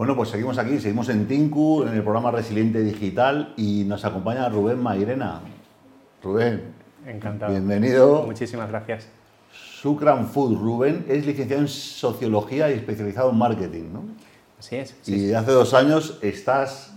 Bueno, 0.00 0.16
pues 0.16 0.30
seguimos 0.30 0.56
aquí, 0.56 0.78
seguimos 0.78 1.10
en 1.10 1.28
Tinku, 1.28 1.82
en 1.82 1.92
el 1.92 2.02
programa 2.02 2.30
Resiliente 2.30 2.82
Digital 2.82 3.52
y 3.58 3.84
nos 3.84 4.02
acompaña 4.06 4.48
Rubén 4.48 4.82
Mairena. 4.82 5.42
Rubén. 6.22 6.72
Encantado. 7.06 7.52
Bienvenido. 7.52 8.22
Muchísimas 8.22 8.70
gracias. 8.70 9.08
Sucran 9.52 10.26
Food. 10.26 10.58
Rubén 10.58 11.04
es 11.06 11.26
licenciado 11.26 11.60
en 11.60 11.68
Sociología 11.68 12.70
y 12.70 12.78
especializado 12.78 13.28
en 13.28 13.36
Marketing, 13.36 13.92
¿no? 13.92 14.04
Así 14.58 14.76
es. 14.76 14.96
y 15.06 15.34
hace 15.34 15.52
dos 15.52 15.74
años 15.74 16.18
estás 16.22 16.94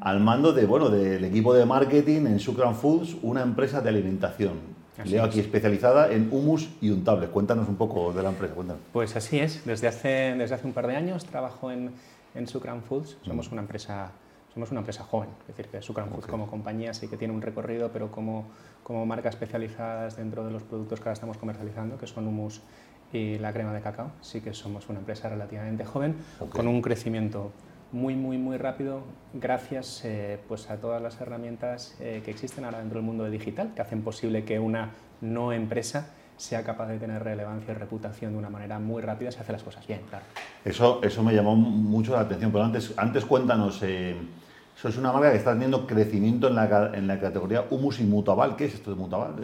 al 0.00 0.20
mando 0.20 0.52
de, 0.52 0.64
bueno, 0.64 0.90
del 0.90 1.24
equipo 1.24 1.52
de 1.54 1.66
marketing 1.66 2.26
en 2.26 2.38
Sucran 2.38 2.76
Foods, 2.76 3.16
una 3.20 3.42
empresa 3.42 3.80
de 3.80 3.88
alimentación. 3.88 4.78
Leo 5.04 5.24
aquí 5.24 5.40
especializada 5.40 6.12
en 6.12 6.28
humus 6.30 6.68
y 6.80 6.90
untables. 6.90 7.30
Cuéntanos 7.30 7.68
un 7.68 7.76
poco 7.76 8.12
de 8.12 8.22
la 8.22 8.28
empresa. 8.28 8.54
Cuéntanos. 8.54 8.82
Pues 8.92 9.16
así 9.16 9.40
es. 9.40 9.64
Desde 9.64 9.88
hace, 9.88 10.34
desde 10.36 10.54
hace 10.54 10.66
un 10.66 10.72
par 10.72 10.86
de 10.86 10.96
años 10.96 11.24
trabajo 11.24 11.70
en, 11.70 11.92
en 12.38 12.46
Sucran 12.46 12.82
Foods. 12.82 13.18
Somos 13.22 13.50
mm. 13.50 13.52
una 13.52 13.62
empresa 13.62 14.12
somos 14.54 14.70
una 14.70 14.80
empresa 14.80 15.04
joven, 15.04 15.28
es 15.42 15.48
decir, 15.48 15.68
que 15.68 15.82
Sucran 15.82 16.08
Foods 16.08 16.26
como 16.26 16.48
compañía 16.48 16.94
sí 16.94 17.06
que 17.06 17.16
tiene 17.16 17.34
un 17.34 17.42
recorrido, 17.42 17.92
pero 17.92 18.10
como, 18.10 18.46
como 18.82 19.04
marca 19.06 19.28
especializadas 19.28 20.16
dentro 20.16 20.44
de 20.44 20.50
los 20.50 20.62
productos 20.62 20.98
que 20.98 21.04
ahora 21.04 21.12
estamos 21.12 21.36
comercializando, 21.36 21.98
que 21.98 22.06
son 22.06 22.26
humus 22.26 22.62
y 23.12 23.38
la 23.38 23.52
crema 23.52 23.72
de 23.72 23.80
cacao, 23.80 24.10
sí 24.20 24.40
que 24.40 24.54
somos 24.54 24.88
una 24.88 24.98
empresa 24.98 25.28
relativamente 25.28 25.84
joven, 25.84 26.16
con 26.50 26.66
un 26.66 26.82
crecimiento 26.82 27.52
muy, 27.92 28.16
muy, 28.16 28.36
muy 28.36 28.56
rápido 28.56 29.02
gracias 29.32 30.04
eh, 30.04 30.38
pues 30.48 30.68
a 30.70 30.78
todas 30.78 31.00
las 31.00 31.20
herramientas 31.20 31.96
eh, 32.00 32.22
que 32.24 32.30
existen 32.30 32.64
ahora 32.64 32.78
dentro 32.78 32.98
del 32.98 33.06
mundo 33.06 33.24
de 33.24 33.30
digital, 33.30 33.72
que 33.74 33.82
hacen 33.82 34.02
posible 34.02 34.44
que 34.44 34.58
una 34.58 34.90
no 35.20 35.52
empresa 35.52 36.10
sea 36.36 36.62
capaz 36.64 36.86
de 36.86 36.98
tener 36.98 37.22
relevancia 37.22 37.72
y 37.72 37.76
reputación 37.76 38.32
de 38.32 38.38
una 38.38 38.50
manera 38.50 38.78
muy 38.78 39.02
rápida 39.02 39.30
si 39.30 39.40
hace 39.40 39.52
las 39.52 39.62
cosas 39.62 39.86
bien, 39.86 40.00
claro. 40.08 40.24
Eso, 40.64 41.00
eso 41.02 41.22
me 41.22 41.32
llamó 41.34 41.54
mucho 41.56 42.12
la 42.12 42.20
atención, 42.20 42.50
pero 42.52 42.64
antes, 42.64 42.92
antes 42.96 43.24
cuéntanos... 43.24 43.80
Eh, 43.82 44.16
eso 44.78 44.88
es 44.90 44.96
una 44.96 45.10
marca 45.10 45.32
que 45.32 45.38
está 45.38 45.54
teniendo 45.54 45.88
crecimiento 45.88 46.46
en 46.46 46.54
la, 46.54 46.92
en 46.94 47.08
la 47.08 47.18
categoría 47.18 47.64
humus 47.68 47.98
y 47.98 48.04
mutabal. 48.04 48.54
¿Qué 48.54 48.66
es 48.66 48.74
esto 48.74 48.90
de 48.90 48.96
mutabal? 48.96 49.34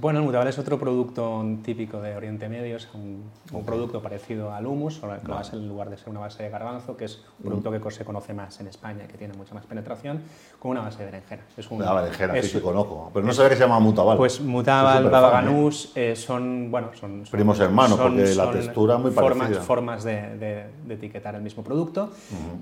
Bueno, 0.00 0.20
el 0.20 0.24
mutabal 0.24 0.48
es 0.48 0.58
otro 0.58 0.78
producto 0.78 1.44
típico 1.62 2.00
de 2.00 2.16
Oriente 2.16 2.48
Medio, 2.48 2.78
es 2.78 2.88
un, 2.94 3.24
producto 3.66 4.00
parecido 4.00 4.54
al 4.54 4.66
humus, 4.66 5.02
vale. 5.02 5.20
en 5.52 5.68
lugar 5.68 5.90
de 5.90 5.98
ser 5.98 6.08
una 6.08 6.20
base 6.20 6.44
de 6.44 6.48
garbanzo, 6.48 6.96
que 6.96 7.04
es 7.04 7.22
un 7.40 7.50
producto 7.60 7.70
que 7.70 7.90
se 7.90 8.06
conoce 8.06 8.32
más 8.32 8.58
en 8.60 8.68
España, 8.68 9.06
que 9.06 9.18
tiene 9.18 9.34
mucha 9.34 9.52
más 9.52 9.66
penetración, 9.66 10.22
con 10.58 10.70
una 10.70 10.80
base 10.80 11.00
de 11.00 11.04
berenjena. 11.04 11.42
Es 11.58 11.70
un, 11.70 11.80
la 11.80 11.92
berenjena, 11.92 12.40
sí 12.40 12.52
que 12.52 12.62
conozco, 12.62 13.10
pero 13.12 13.26
no 13.26 13.34
sabía 13.34 13.50
que 13.50 13.56
se 13.56 13.62
llama 13.64 13.80
mutabal. 13.80 14.16
Pues 14.16 14.40
mutabal, 14.40 15.10
babaganús, 15.10 15.92
eh, 15.94 16.16
son, 16.16 16.70
bueno, 16.70 16.88
son, 16.98 17.24
Primos 17.30 17.60
hermanos, 17.60 17.98
porque 17.98 18.34
la 18.34 18.50
textura 18.50 18.94
es 18.94 19.00
muy 19.02 19.10
formas, 19.10 19.36
parecida. 19.36 19.62
Formas 19.62 20.04
de, 20.04 20.70
de, 20.86 20.94
etiquetar 20.94 21.34
el 21.34 21.42
mismo 21.42 21.62
producto. 21.62 22.10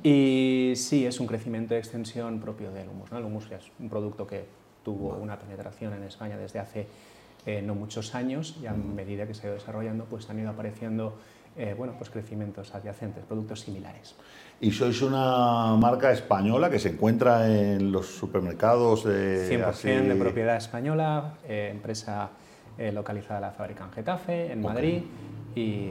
Y 0.03 0.73
sí, 0.75 1.07
es 1.07 1.21
un 1.21 1.29
crecimiento 1.29 1.75
de 1.75 1.81
extensión 2.09 2.41
propio 2.41 2.71
del 2.71 2.89
humus. 2.89 3.13
El 3.13 3.25
humus 3.25 3.51
es 3.51 3.71
un 3.79 3.89
producto 3.89 4.27
que 4.27 4.47
tuvo 4.83 5.15
una 5.17 5.39
penetración 5.39 5.93
en 5.93 6.05
España 6.05 6.37
desde 6.37 6.59
hace 6.59 6.87
eh, 7.45 7.63
no 7.63 7.75
muchos 7.75 8.15
años 8.15 8.57
y 8.63 8.67
a 8.67 8.73
medida 8.73 9.27
que 9.27 9.35
se 9.35 9.43
ha 9.43 9.51
ido 9.51 9.55
desarrollando 9.55 10.05
pues 10.05 10.29
han 10.31 10.39
ido 10.39 10.51
apareciendo 10.51 11.19
eh, 11.57 11.75
bueno, 11.77 11.95
pues 11.99 12.09
crecimientos 12.09 12.75
adyacentes, 12.75 13.25
productos 13.25 13.61
similares. 13.61 14.15
¿Y 14.61 14.71
sois 14.71 15.03
una 15.03 15.77
marca 15.77 16.13
española 16.13 16.71
que 16.71 16.79
se 16.79 16.91
encuentra 16.91 17.49
en 17.49 17.91
los 17.91 18.07
supermercados? 18.07 19.05
de 19.05 19.51
100% 19.51 20.09
de 20.09 20.15
propiedad 20.15 20.57
española, 20.57 21.35
eh, 21.47 21.71
empresa 21.73 22.31
localizada 22.93 23.39
en 23.39 23.43
la 23.43 23.51
fábrica 23.51 23.85
en 23.85 23.91
Getafe, 23.91 24.53
en 24.53 24.63
Madrid 24.63 25.03
y 25.57 25.91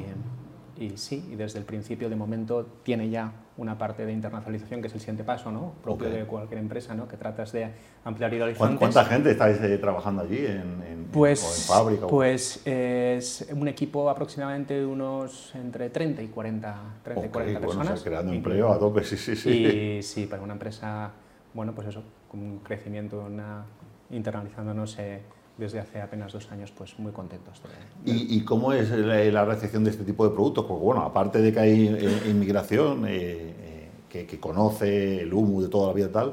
y 0.79 0.97
sí, 0.97 1.29
y 1.31 1.35
desde 1.35 1.59
el 1.59 1.65
principio 1.65 2.09
de 2.09 2.15
momento 2.15 2.65
tiene 2.83 3.09
ya 3.09 3.31
una 3.57 3.77
parte 3.77 4.05
de 4.05 4.13
internacionalización 4.13 4.81
que 4.81 4.87
es 4.87 4.93
el 4.93 4.99
siguiente 4.99 5.23
paso, 5.23 5.51
¿no? 5.51 5.73
propio 5.83 6.09
de 6.09 6.25
cualquier 6.25 6.59
empresa, 6.59 6.93
¿no? 6.93 7.07
que 7.07 7.17
tratas 7.17 7.51
de 7.51 7.71
ampliar 8.03 8.33
y 8.33 8.41
horizontes. 8.41 8.77
¿Cuánta 8.77 9.05
gente 9.05 9.31
estáis 9.31 9.59
eh, 9.61 9.77
trabajando 9.77 10.21
allí 10.21 10.45
en, 10.45 11.07
pues, 11.11 11.43
o 11.43 11.47
en 11.47 11.79
fábrica? 11.79 12.07
Pues 12.07 12.61
es 12.65 13.47
un 13.51 13.67
equipo 13.67 14.09
aproximadamente 14.09 14.75
de 14.75 14.85
unos 14.85 15.53
entre 15.55 15.89
30 15.89 16.21
y 16.21 16.27
40, 16.27 16.79
30 17.03 17.25
y 17.25 17.29
40 17.29 17.59
bueno, 17.59 17.79
personas. 17.79 18.03
creando 18.03 18.33
empleo 18.33 18.71
a 18.71 18.77
tope, 18.77 19.03
sí, 19.03 19.17
sí, 19.17 19.35
sí. 19.35 19.49
Y 19.49 20.03
sí, 20.03 20.27
para 20.27 20.43
una 20.43 20.53
empresa, 20.53 21.11
bueno, 21.53 21.73
pues 21.73 21.87
eso, 21.87 22.03
con 22.29 22.41
un 22.41 22.59
crecimiento, 22.59 23.25
una, 23.25 23.65
internalizándonos... 24.11 24.99
Eh, 24.99 25.21
desde 25.57 25.79
hace 25.79 26.01
apenas 26.01 26.31
dos 26.31 26.49
años 26.51 26.71
pues 26.75 26.97
muy 26.99 27.11
contentos. 27.11 27.61
¿Y, 28.05 28.41
cómo 28.41 28.73
es 28.73 28.91
la, 28.91 29.45
recepción 29.45 29.83
de 29.83 29.91
este 29.91 30.03
tipo 30.03 30.27
de 30.27 30.33
productos? 30.33 30.65
Porque 30.65 30.83
bueno, 30.83 31.01
aparte 31.01 31.41
de 31.41 31.51
que 31.51 31.59
hay 31.59 31.87
eh, 31.87 32.29
inmigración 32.29 33.05
eh, 33.07 33.89
eh, 34.09 34.25
que, 34.27 34.39
conoce 34.39 35.21
el 35.21 35.33
humo 35.33 35.61
de 35.61 35.69
toda 35.69 35.87
la 35.87 35.93
vida 35.93 36.07
y 36.07 36.11
tal, 36.11 36.31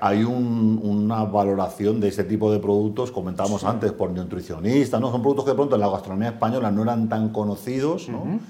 hay 0.00 0.24
una 0.24 1.24
valoración 1.24 2.00
de 2.00 2.08
este 2.08 2.24
tipo 2.24 2.52
de 2.52 2.58
productos, 2.58 3.12
comentábamos 3.12 3.62
antes, 3.62 3.92
por 3.92 4.10
nutricionistas, 4.10 5.00
¿no? 5.00 5.12
Son 5.12 5.20
productos 5.20 5.44
que 5.44 5.52
de 5.52 5.56
pronto 5.56 5.76
en 5.76 5.80
la 5.80 5.88
gastronomía 5.88 6.30
española 6.30 6.72
no 6.72 6.82
eran 6.82 7.08
tan 7.08 7.28
conocidos, 7.28 8.08
¿no? 8.08 8.40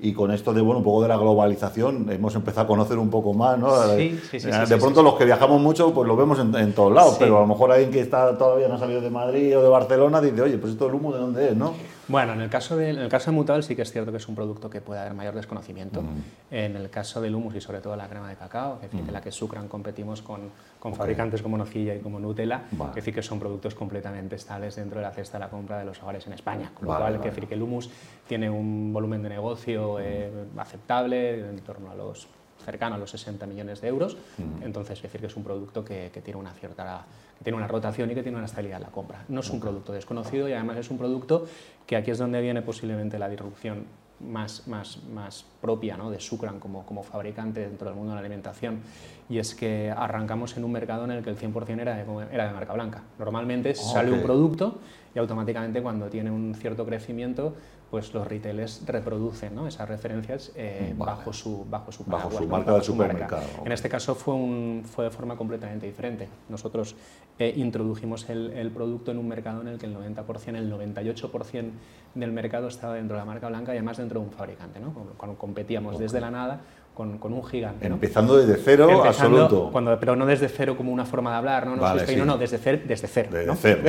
Y 0.00 0.12
con 0.12 0.30
esto 0.30 0.52
de 0.52 0.60
bueno 0.60 0.78
un 0.78 0.84
poco 0.84 1.02
de 1.02 1.08
la 1.08 1.16
globalización 1.16 2.06
hemos 2.10 2.34
empezado 2.34 2.64
a 2.64 2.66
conocer 2.66 2.98
un 2.98 3.10
poco 3.10 3.34
más 3.34 3.58
no 3.58 3.96
sí, 3.96 4.18
sí, 4.30 4.40
sí, 4.40 4.48
de 4.48 4.76
pronto 4.76 5.02
los 5.02 5.14
que 5.14 5.24
viajamos 5.24 5.60
mucho 5.60 5.92
pues 5.92 6.06
lo 6.06 6.16
vemos 6.16 6.38
en, 6.38 6.72
todos 6.72 6.92
lados 6.92 7.16
pero 7.18 7.38
a 7.38 7.40
lo 7.40 7.46
mejor 7.46 7.72
alguien 7.72 7.90
que 7.90 8.00
está 8.00 8.36
todavía 8.38 8.68
no 8.68 8.74
ha 8.74 8.78
salido 8.78 9.00
de 9.00 9.10
Madrid 9.10 9.58
o 9.58 9.62
de 9.62 9.68
Barcelona 9.68 10.20
dice 10.20 10.40
oye 10.40 10.58
pues 10.58 10.72
esto 10.72 10.86
el 10.86 10.94
humo 10.94 11.12
de 11.12 11.18
dónde 11.18 11.48
es 11.48 11.56
no 11.56 11.74
bueno 12.08 12.32
en 12.32 12.40
el 12.40 12.50
caso 12.50 12.76
de 12.76 12.90
en 12.90 12.98
el 12.98 13.08
caso 13.08 13.30
de 13.30 13.36
Mutal 13.36 13.62
sí 13.62 13.76
que 13.76 13.82
es 13.82 13.92
cierto 13.92 14.10
que 14.10 14.18
es 14.18 14.28
un 14.28 14.34
producto 14.34 14.68
que 14.68 14.80
puede 14.80 15.00
haber 15.00 15.14
mayor 15.14 15.34
desconocimiento. 15.34 16.02
En 16.50 16.76
el 16.76 16.90
caso 16.90 17.20
del 17.20 17.34
humus 17.34 17.54
y 17.54 17.60
sobre 17.60 17.80
todo 17.80 17.94
la 17.96 18.08
crema 18.08 18.28
de 18.28 18.36
cacao 18.36 18.76
es 18.76 18.90
decir, 18.90 19.00
en 19.06 19.12
la 19.12 19.20
que 19.20 19.30
Sucran 19.30 19.68
competimos 19.68 20.22
con, 20.22 20.50
con 20.78 20.94
fabricantes 20.94 21.42
como 21.42 21.56
Nocilla 21.56 21.94
y 21.94 22.00
como 22.00 22.18
Nutella 22.18 22.62
es 22.72 22.94
decir 22.94 23.14
que 23.14 23.22
son 23.22 23.38
productos 23.38 23.74
completamente 23.74 24.36
estables 24.36 24.76
dentro 24.76 24.98
de 24.98 25.06
la 25.06 25.12
cesta 25.12 25.38
de 25.38 25.44
la 25.44 25.50
compra 25.50 25.78
de 25.78 25.84
los 25.84 26.02
hogares 26.02 26.26
en 26.26 26.32
España. 26.32 26.70
Con 26.74 26.88
lo 26.88 26.96
cual 26.96 27.14
es 27.16 27.22
decir 27.22 27.46
que 27.46 27.54
el 27.54 27.62
humus 27.62 27.90
tiene 28.26 28.50
un 28.50 28.92
volumen 28.92 29.22
de 29.22 29.28
negocio 29.28 29.98
eh, 30.00 30.30
aceptable, 30.56 31.40
en 31.40 31.58
torno 31.60 31.90
a 31.90 31.94
los 31.94 32.28
cercano 32.64 32.96
a 32.96 32.98
los 32.98 33.10
60 33.10 33.46
millones 33.46 33.80
de 33.80 33.88
euros. 33.88 34.16
Entonces, 34.62 34.98
es 34.98 35.02
decir, 35.02 35.20
que 35.20 35.28
es 35.28 35.36
un 35.36 35.44
producto 35.44 35.84
que, 35.84 36.10
tiene 36.22 36.38
una 36.38 36.52
cierta 36.52 37.06
que 37.38 37.44
tiene 37.44 37.56
una 37.56 37.68
rotación 37.68 38.10
y 38.10 38.14
que 38.14 38.22
tiene 38.22 38.36
una 38.36 38.46
estabilidad 38.46 38.78
en 38.78 38.84
la 38.84 38.90
compra. 38.90 39.24
No 39.28 39.40
es 39.40 39.50
un 39.50 39.60
producto 39.60 39.92
desconocido 39.92 40.48
y 40.48 40.52
además 40.52 40.76
es 40.78 40.90
un 40.90 40.98
producto 40.98 41.46
que 41.86 41.96
aquí 41.96 42.10
es 42.10 42.18
donde 42.18 42.40
viene 42.40 42.62
posiblemente 42.62 43.18
la 43.18 43.28
disrupción 43.28 43.86
más, 44.20 44.66
más, 44.66 44.98
más 45.12 45.44
propia 45.60 45.96
¿no? 45.96 46.10
de 46.10 46.20
Sucran 46.20 46.58
como, 46.58 46.84
como 46.84 47.02
fabricante 47.02 47.60
dentro 47.60 47.86
del 47.86 47.96
mundo 47.96 48.10
de 48.10 48.14
la 48.16 48.20
alimentación 48.20 48.80
y 49.28 49.38
es 49.38 49.54
que 49.54 49.92
arrancamos 49.96 50.56
en 50.56 50.64
un 50.64 50.72
mercado 50.72 51.04
en 51.04 51.12
el 51.12 51.22
que 51.22 51.30
el 51.30 51.38
100% 51.38 51.80
era 51.80 51.96
de, 51.96 52.04
era 52.32 52.48
de 52.48 52.52
marca 52.52 52.72
blanca. 52.72 53.02
Normalmente 53.18 53.74
sale 53.74 54.10
un 54.10 54.22
producto 54.22 54.78
y 55.14 55.18
automáticamente 55.18 55.82
cuando 55.82 56.08
tiene 56.08 56.30
un 56.30 56.54
cierto 56.54 56.84
crecimiento 56.84 57.54
pues 57.90 58.12
los 58.12 58.26
retailers 58.26 58.82
reproducen 58.86 59.54
¿no? 59.54 59.66
esas 59.66 59.88
referencias 59.88 60.52
eh, 60.54 60.94
bajo 60.96 61.32
su 61.32 61.64
bajo 61.68 61.90
su, 61.90 62.04
bajo 62.04 62.30
su 62.30 62.46
marca 62.46 62.72
del 62.72 62.82
supermercado. 62.82 63.42
En 63.64 63.72
este 63.72 63.88
caso 63.88 64.14
fue, 64.14 64.34
un, 64.34 64.82
fue 64.84 65.04
de 65.04 65.10
forma 65.10 65.36
completamente 65.36 65.86
diferente. 65.86 66.28
Nosotros 66.48 66.96
eh, 67.38 67.52
introdujimos 67.56 68.28
el, 68.28 68.50
el, 68.52 68.70
producto 68.70 69.10
en 69.10 69.18
un 69.18 69.28
mercado 69.28 69.62
en 69.62 69.68
el 69.68 69.78
que 69.78 69.86
el 69.86 69.96
90%, 69.96 70.56
el 70.56 70.72
98% 70.72 71.70
del 72.14 72.32
mercado 72.32 72.68
estaba 72.68 72.94
dentro 72.94 73.16
de 73.16 73.22
la 73.22 73.26
marca 73.26 73.48
blanca 73.48 73.72
y 73.72 73.78
además 73.78 73.96
dentro 73.96 74.20
de 74.20 74.26
un 74.26 74.32
fabricante. 74.32 74.80
¿no? 74.80 74.92
Cuando 75.16 75.38
competíamos 75.38 75.98
desde 75.98 76.20
la 76.20 76.30
nada 76.30 76.60
con, 76.98 77.32
un 77.32 77.44
gigante. 77.44 77.86
Empezando 77.86 78.36
desde 78.36 78.56
cero, 78.56 79.04
absoluto. 79.04 79.70
Cuando, 79.70 79.96
pero 80.00 80.16
no 80.16 80.26
desde 80.26 80.48
cero 80.48 80.76
como 80.76 80.92
una 80.92 81.04
forma 81.04 81.30
de 81.30 81.36
hablar, 81.36 81.64
no, 81.64 81.76
no, 81.76 81.82
no, 81.82 81.88
no 82.24 82.38
desde, 82.38 82.58
cero. 82.58 82.80
Desde 82.84 83.06
cero, 83.06 83.30
desde, 83.32 83.56
cero. 83.56 83.82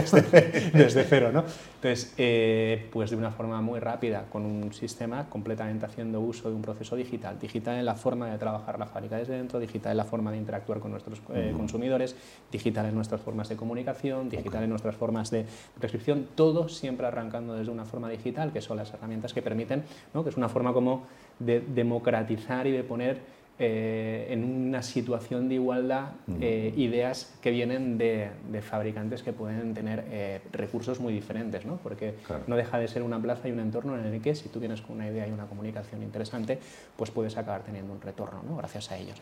desde, 0.74 1.04
cero, 1.06 1.32
¿no? 1.34 1.44
Entonces, 1.76 2.14
eh, 2.20 2.88
pues 2.92 3.10
de 3.10 3.16
una 3.16 3.32
forma 3.32 3.62
muy 3.62 3.80
rápida, 3.80 4.26
con 4.32 4.46
un 4.46 4.72
sistema 4.74 5.28
completamente 5.28 5.88
haciendo 5.88 6.22
uso 6.22 6.50
de 6.50 6.56
un 6.56 6.62
proceso 6.62 6.96
digital. 6.96 7.40
Digital 7.40 7.78
en 7.80 7.86
la 7.86 7.96
forma 7.96 8.30
de 8.30 8.38
trabajar 8.38 8.78
la 8.78 8.86
fábrica 8.86 9.18
desde 9.18 9.36
dentro, 9.36 9.60
digital 9.60 9.92
en 9.94 9.98
la 9.98 10.06
forma 10.06 10.32
de 10.32 10.38
interactuar 10.38 10.80
con 10.80 10.92
nuestros 10.92 11.20
eh, 11.34 11.52
consumidores, 11.58 12.16
digital 12.52 12.86
en 12.86 12.94
nuestras 12.94 13.22
formas 13.22 13.50
de 13.50 13.56
comunicación, 13.56 14.30
digital 14.30 14.64
en 14.64 14.70
nuestras 14.70 14.96
formas 14.96 15.32
de 15.32 15.48
prescripción, 15.80 16.28
todo 16.36 16.70
siempre 16.70 17.08
arrancando 17.08 17.56
desde 17.56 17.72
una 17.72 17.86
forma 17.86 18.08
digital, 18.08 18.54
que 18.54 18.62
son 18.62 18.78
las 18.78 18.94
herramientas 18.94 19.34
que 19.34 19.42
permiten, 19.42 19.84
¿no? 20.14 20.24
que 20.24 20.30
es 20.30 20.38
una 20.38 20.50
forma 20.50 20.74
como 20.74 21.08
de 21.40 21.62
democratizar 21.62 22.68
y 22.68 22.72
de 22.72 22.84
poner 22.84 23.40
eh, 23.62 24.28
en 24.30 24.46
una 24.46 24.82
situación 24.82 25.50
de 25.50 25.56
igualdad 25.56 26.12
eh, 26.40 26.74
ideas 26.78 27.38
que 27.42 27.52
vienen 27.52 27.98
de, 27.98 28.32
fabricantes 28.62 29.22
que 29.22 29.34
pueden 29.34 29.74
tener 29.74 30.06
eh, 30.10 30.40
recursos 30.54 31.02
muy 31.02 31.12
diferentes, 31.12 31.66
¿no? 31.66 31.76
porque 31.84 32.14
no 32.48 32.56
deja 32.56 32.80
de 32.80 32.88
ser 32.88 33.04
una 33.04 33.22
plaza 33.22 33.50
y 33.50 33.52
un 33.52 33.60
entorno 33.60 34.00
en 34.00 34.06
el 34.06 34.22
que 34.22 34.34
si 34.34 34.48
tú 34.48 34.62
vienes 34.62 34.82
con 34.82 34.96
una 34.96 35.10
idea 35.10 35.28
y 35.28 35.32
una 35.32 35.46
comunicación 35.46 36.04
interesante, 36.04 36.58
pues 36.96 37.12
puedes 37.12 37.36
acabar 37.36 37.64
teniendo 37.64 37.92
un 37.92 38.00
retorno 38.00 38.42
¿no? 38.48 38.56
gracias 38.56 38.92
a 38.92 38.98
ellos. 38.98 39.18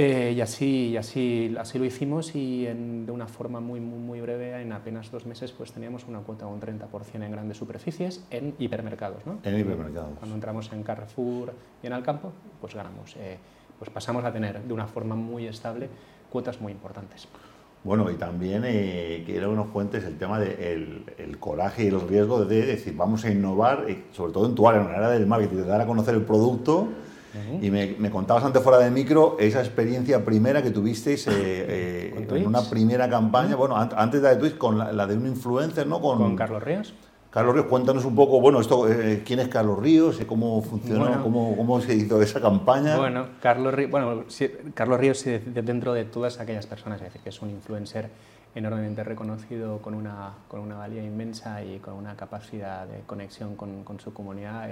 Eh, 0.00 0.32
y 0.36 0.40
así, 0.40 0.90
y 0.90 0.96
así, 0.96 1.56
así 1.58 1.76
lo 1.76 1.84
hicimos 1.84 2.36
y 2.36 2.66
de 2.66 3.10
una 3.10 3.26
forma 3.26 3.58
muy, 3.58 3.80
muy, 3.80 3.98
muy, 3.98 4.20
breve, 4.20 4.62
en 4.62 4.72
apenas 4.72 5.10
dos 5.10 5.26
meses, 5.26 5.50
pues 5.50 5.72
teníamos 5.72 6.04
una 6.06 6.20
cuota 6.20 6.46
de 6.46 6.52
un 6.52 6.60
30% 6.60 7.24
en 7.24 7.32
grandes 7.32 7.56
superficies 7.56 8.24
en 8.30 8.54
hipermercados. 8.60 9.26
¿no? 9.26 9.40
En 9.42 9.58
hipermercados. 9.58 10.16
Cuando 10.16 10.36
entramos 10.36 10.70
en 10.72 10.84
Carrefour 10.84 11.52
y 11.82 11.88
en 11.88 11.94
Alcampo, 11.94 12.30
pues 12.60 12.76
ganamos. 12.76 13.16
Eh, 13.16 13.38
pues 13.76 13.90
pasamos 13.90 14.24
a 14.24 14.32
tener 14.32 14.62
de 14.62 14.72
una 14.72 14.86
forma 14.86 15.16
muy 15.16 15.48
estable 15.48 15.88
cuotas 16.30 16.60
muy 16.60 16.70
importantes. 16.70 17.26
Bueno, 17.82 18.08
y 18.08 18.14
también 18.14 18.62
eh, 18.66 19.24
quiero 19.26 19.50
que 19.50 19.56
nos 19.56 19.66
cuentes 19.70 20.04
el 20.04 20.16
tema 20.16 20.38
del 20.38 21.06
el 21.18 21.38
coraje 21.40 21.84
y 21.84 21.86
el 21.88 22.00
riesgo 22.02 22.44
de 22.44 22.64
decir, 22.64 22.94
vamos 22.94 23.24
a 23.24 23.32
innovar, 23.32 23.84
sobre 24.12 24.32
todo 24.32 24.46
en 24.46 24.54
tu 24.54 24.68
área, 24.68 24.80
en 24.80 24.92
la 24.92 24.98
área 24.98 25.10
del 25.10 25.26
marketing, 25.26 25.56
de 25.56 25.64
dar 25.64 25.80
a 25.80 25.86
conocer 25.86 26.14
el 26.14 26.22
producto 26.22 26.86
y 27.60 27.70
me, 27.70 28.10
contabas 28.10 28.44
antes 28.44 28.62
fuera 28.62 28.78
de 28.78 28.90
micro 28.90 29.36
esa 29.38 29.60
experiencia 29.60 30.24
primera 30.24 30.62
que 30.62 30.70
tuvisteis 30.70 31.26
eh, 31.26 31.32
eh, 31.36 32.28
en 32.30 32.46
una 32.46 32.62
primera 32.62 33.08
campaña, 33.08 33.56
bueno, 33.56 33.76
antes 33.76 34.22
de 34.22 34.28
la 34.28 34.34
de 34.34 34.40
Twitch, 34.40 34.58
con 34.58 34.78
la, 34.78 35.06
de 35.06 35.16
un 35.16 35.26
influencer, 35.26 35.86
¿no? 35.86 36.00
Con, 36.00 36.36
Carlos 36.36 36.62
Ríos. 36.62 36.94
Carlos 37.30 37.54
Ríos, 37.54 37.66
cuéntanos 37.66 38.04
un 38.06 38.14
poco, 38.14 38.40
bueno, 38.40 38.60
esto, 38.60 38.88
eh, 38.90 39.22
¿quién 39.24 39.40
es 39.40 39.48
Carlos 39.48 39.78
Ríos? 39.78 40.18
¿Cómo 40.26 40.62
funcionó? 40.62 41.22
cómo, 41.22 41.56
¿Cómo, 41.56 41.80
se 41.80 41.94
hizo 41.94 42.20
esa 42.22 42.40
campaña? 42.40 42.96
Bueno, 42.96 43.26
Carlos 43.42 43.74
Ríos, 43.74 43.90
bueno, 43.90 44.24
Carlos 44.74 44.98
Ríos 44.98 45.24
dentro 45.24 45.92
de 45.92 46.06
todas 46.06 46.40
aquellas 46.40 46.66
personas, 46.66 46.98
es 47.00 47.08
decir, 47.08 47.20
que 47.20 47.28
es 47.28 47.42
un 47.42 47.50
influencer 47.50 48.08
enormemente 48.54 49.04
reconocido 49.04 49.78
con 49.82 49.92
una, 49.92 50.32
con 50.48 50.60
una 50.60 50.76
valía 50.76 51.04
inmensa 51.04 51.62
y 51.62 51.78
con 51.80 51.94
una 51.94 52.16
capacidad 52.16 52.86
de 52.86 53.00
conexión 53.00 53.56
con, 53.56 53.84
con 53.84 54.00
su 54.00 54.14
comunidad 54.14 54.68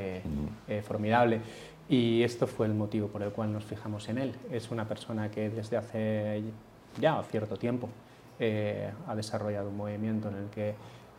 formidable. 0.82 1.42
Y 1.88 2.22
esto 2.22 2.46
fue 2.46 2.66
el 2.66 2.74
motivo 2.74 3.08
por 3.08 3.22
el 3.22 3.30
cual 3.30 3.52
nos 3.52 3.64
fijamos 3.64 4.08
en 4.08 4.18
él. 4.18 4.34
Es 4.50 4.70
una 4.70 4.88
persona 4.88 5.30
que 5.30 5.50
desde 5.50 5.76
hace 5.76 6.42
ya 7.00 7.22
cierto 7.24 7.56
tiempo 7.56 7.88
eh, 8.38 8.90
ha 9.06 9.14
desarrollado 9.14 9.68
un 9.68 9.76
movimiento 9.76 10.28
en 10.28 10.36
el 10.36 10.46
que 10.50 10.74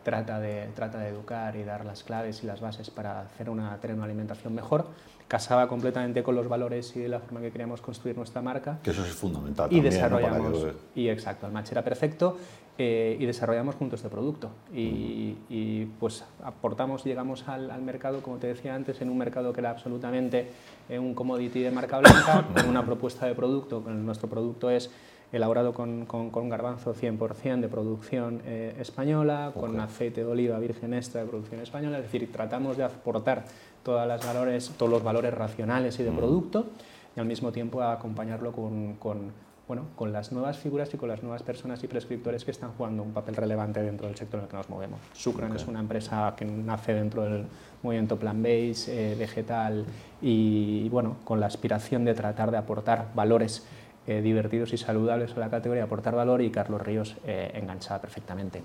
trata 0.08 0.40
de, 0.40 0.70
trata 0.74 1.00
de 1.00 1.10
educar 1.10 1.58
y 1.58 1.66
dar 1.66 1.84
las 1.84 2.02
claves 2.02 2.42
y 2.42 2.48
las 2.48 2.62
bases 2.62 2.90
para 2.90 3.20
hacer 3.20 3.50
una, 3.50 3.76
tener 3.82 3.98
una 3.98 4.06
alimentación 4.06 4.56
mejor. 4.56 4.88
Casaba 5.28 5.68
completamente 5.68 6.24
con 6.24 6.34
los 6.34 6.48
valores 6.48 6.96
y 6.96 7.06
la 7.10 7.20
forma 7.20 7.42
que 7.42 7.52
queríamos 7.52 7.82
construir 7.82 8.16
nuestra 8.16 8.42
marca. 8.42 8.80
Que 8.84 8.92
eso 8.92 9.04
es 9.04 9.12
fundamental. 9.12 9.66
Y 9.66 9.76
también, 9.76 9.94
desarrollamos. 9.94 10.68
Y 10.96 11.10
exacto, 11.10 11.46
el 11.46 11.52
match 11.52 11.74
era 11.74 11.84
perfecto 11.84 12.38
eh, 12.78 13.18
y 13.20 13.26
desarrollamos 13.26 13.76
juntos 13.76 14.00
este 14.00 14.08
producto. 14.08 14.50
Y, 14.74 15.86
pues 16.00 16.24
aportamos 16.42 17.04
llegamos 17.04 17.46
al, 17.50 17.82
mercado, 17.82 18.22
como 18.22 18.38
te 18.38 18.48
decía 18.48 18.76
antes, 18.76 19.02
en 19.02 19.10
un 19.10 19.18
mercado 19.18 19.52
que 19.52 19.60
era 19.60 19.72
absolutamente 19.72 20.52
eh, 20.88 20.98
un 20.98 21.16
commodity 21.16 21.60
de 21.64 21.72
marca 21.72 22.00
blanca, 22.00 22.48
con 22.56 22.70
una 22.70 22.86
propuesta 22.86 23.26
de 23.26 23.36
producto. 23.36 23.82
Nuestro 23.82 24.30
producto 24.30 24.70
es 24.70 24.90
elaborado 25.32 25.74
con, 25.74 26.06
con, 26.06 26.50
garbanzo 26.50 26.94
100% 26.94 27.60
de 27.60 27.68
producción 27.68 28.42
eh, 28.46 28.76
española, 28.80 29.52
con 29.54 29.80
aceite 29.80 30.24
de 30.24 30.28
oliva 30.28 30.58
virgen 30.60 30.94
extra 30.94 31.22
de 31.22 31.28
producción 31.28 31.62
española, 31.62 31.98
es 31.98 32.04
decir, 32.04 32.32
tratamos 32.32 32.78
de 32.78 32.86
aportar 32.86 33.46
todas 33.84 34.08
las 34.08 34.26
valores, 34.26 34.72
todos 34.78 34.92
los 34.92 35.04
valores 35.04 35.34
racionales 35.34 36.00
y 36.00 36.04
de 36.04 36.12
producto 36.12 36.68
y 37.16 37.20
al 37.20 37.26
mismo 37.26 37.52
tiempo 37.52 37.82
acompañarlo 37.82 38.52
con, 38.52 38.94
con 38.96 39.32
bueno, 39.68 39.84
con 39.96 40.14
las 40.14 40.32
nuevas 40.32 40.58
figuras 40.58 40.94
y 40.94 40.98
con 40.98 41.10
las 41.10 41.22
nuevas 41.22 41.44
personas 41.44 41.84
y 41.84 41.88
prescriptores 41.88 42.46
que 42.46 42.52
están 42.52 42.72
jugando 42.72 43.04
un 43.04 43.12
papel 43.12 43.36
relevante 43.36 43.82
dentro 43.82 44.08
del 44.08 44.16
sector 44.16 44.40
en 44.40 44.46
el 44.46 44.50
que 44.50 44.56
nos 44.56 44.70
movemos. 44.70 45.00
Sucran 45.14 45.54
es 45.56 45.68
una 45.68 45.82
empresa 45.82 46.34
que 46.38 46.46
nace 46.46 46.94
dentro 46.94 47.24
del 47.24 47.46
movimiento 47.84 48.18
plant-based, 48.18 48.88
eh, 48.88 49.16
vegetal 49.20 49.86
y, 50.22 50.88
bueno, 50.88 51.18
con 51.26 51.42
la 51.42 51.48
aspiración 51.48 52.06
de 52.06 52.14
tratar 52.14 52.50
de 52.50 52.58
aportar 52.58 53.10
valores 53.14 53.68
eh, 54.08 54.22
divertidos 54.22 54.74
y 54.74 54.78
saludables 54.78 55.36
a 55.36 55.40
la 55.40 55.50
categoría, 55.50 55.84
aportar 55.84 56.16
valor 56.16 56.42
y 56.42 56.50
Carlos 56.50 56.82
Ríos 56.82 57.16
eh, 57.26 57.52
enganchada 57.54 58.02
perfectamente 58.02 58.64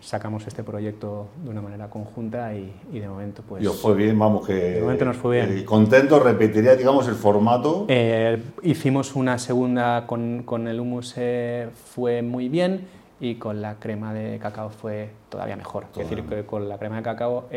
sacamos 0.00 0.46
este 0.46 0.62
proyecto 0.62 1.28
de 1.42 1.50
una 1.50 1.60
manera 1.60 1.88
conjunta 1.88 2.54
y, 2.54 2.72
de 2.92 3.08
momento 3.08 3.42
pues... 3.46 3.62
Y 3.62 3.66
fue 3.66 3.94
bien, 3.94 4.18
vamos, 4.18 4.46
que... 4.46 4.54
De 4.54 4.80
momento 4.80 5.04
nos 5.04 5.16
fue 5.16 5.36
bien. 5.36 5.58
Eh, 5.58 5.64
contento, 5.64 6.20
repetiría, 6.20 6.76
digamos, 6.76 7.08
el 7.08 7.14
formato. 7.14 7.86
Eh, 7.88 8.42
hicimos 8.62 9.14
una 9.14 9.38
segunda 9.38 10.06
con, 10.06 10.42
con 10.44 10.68
el 10.68 10.80
hummus, 10.80 11.14
eh, 11.16 11.68
fue 11.74 12.22
muy 12.22 12.48
bien 12.48 12.86
y 13.18 13.36
con 13.36 13.62
la 13.62 13.76
crema 13.76 14.12
de 14.12 14.38
cacao 14.38 14.70
fue 14.70 15.10
todavía 15.28 15.56
mejor. 15.56 15.86
Es 15.92 16.08
decir, 16.08 16.24
que 16.24 16.44
con 16.44 16.68
la 16.68 16.78
crema 16.78 16.96
de 16.96 17.02
cacao, 17.02 17.48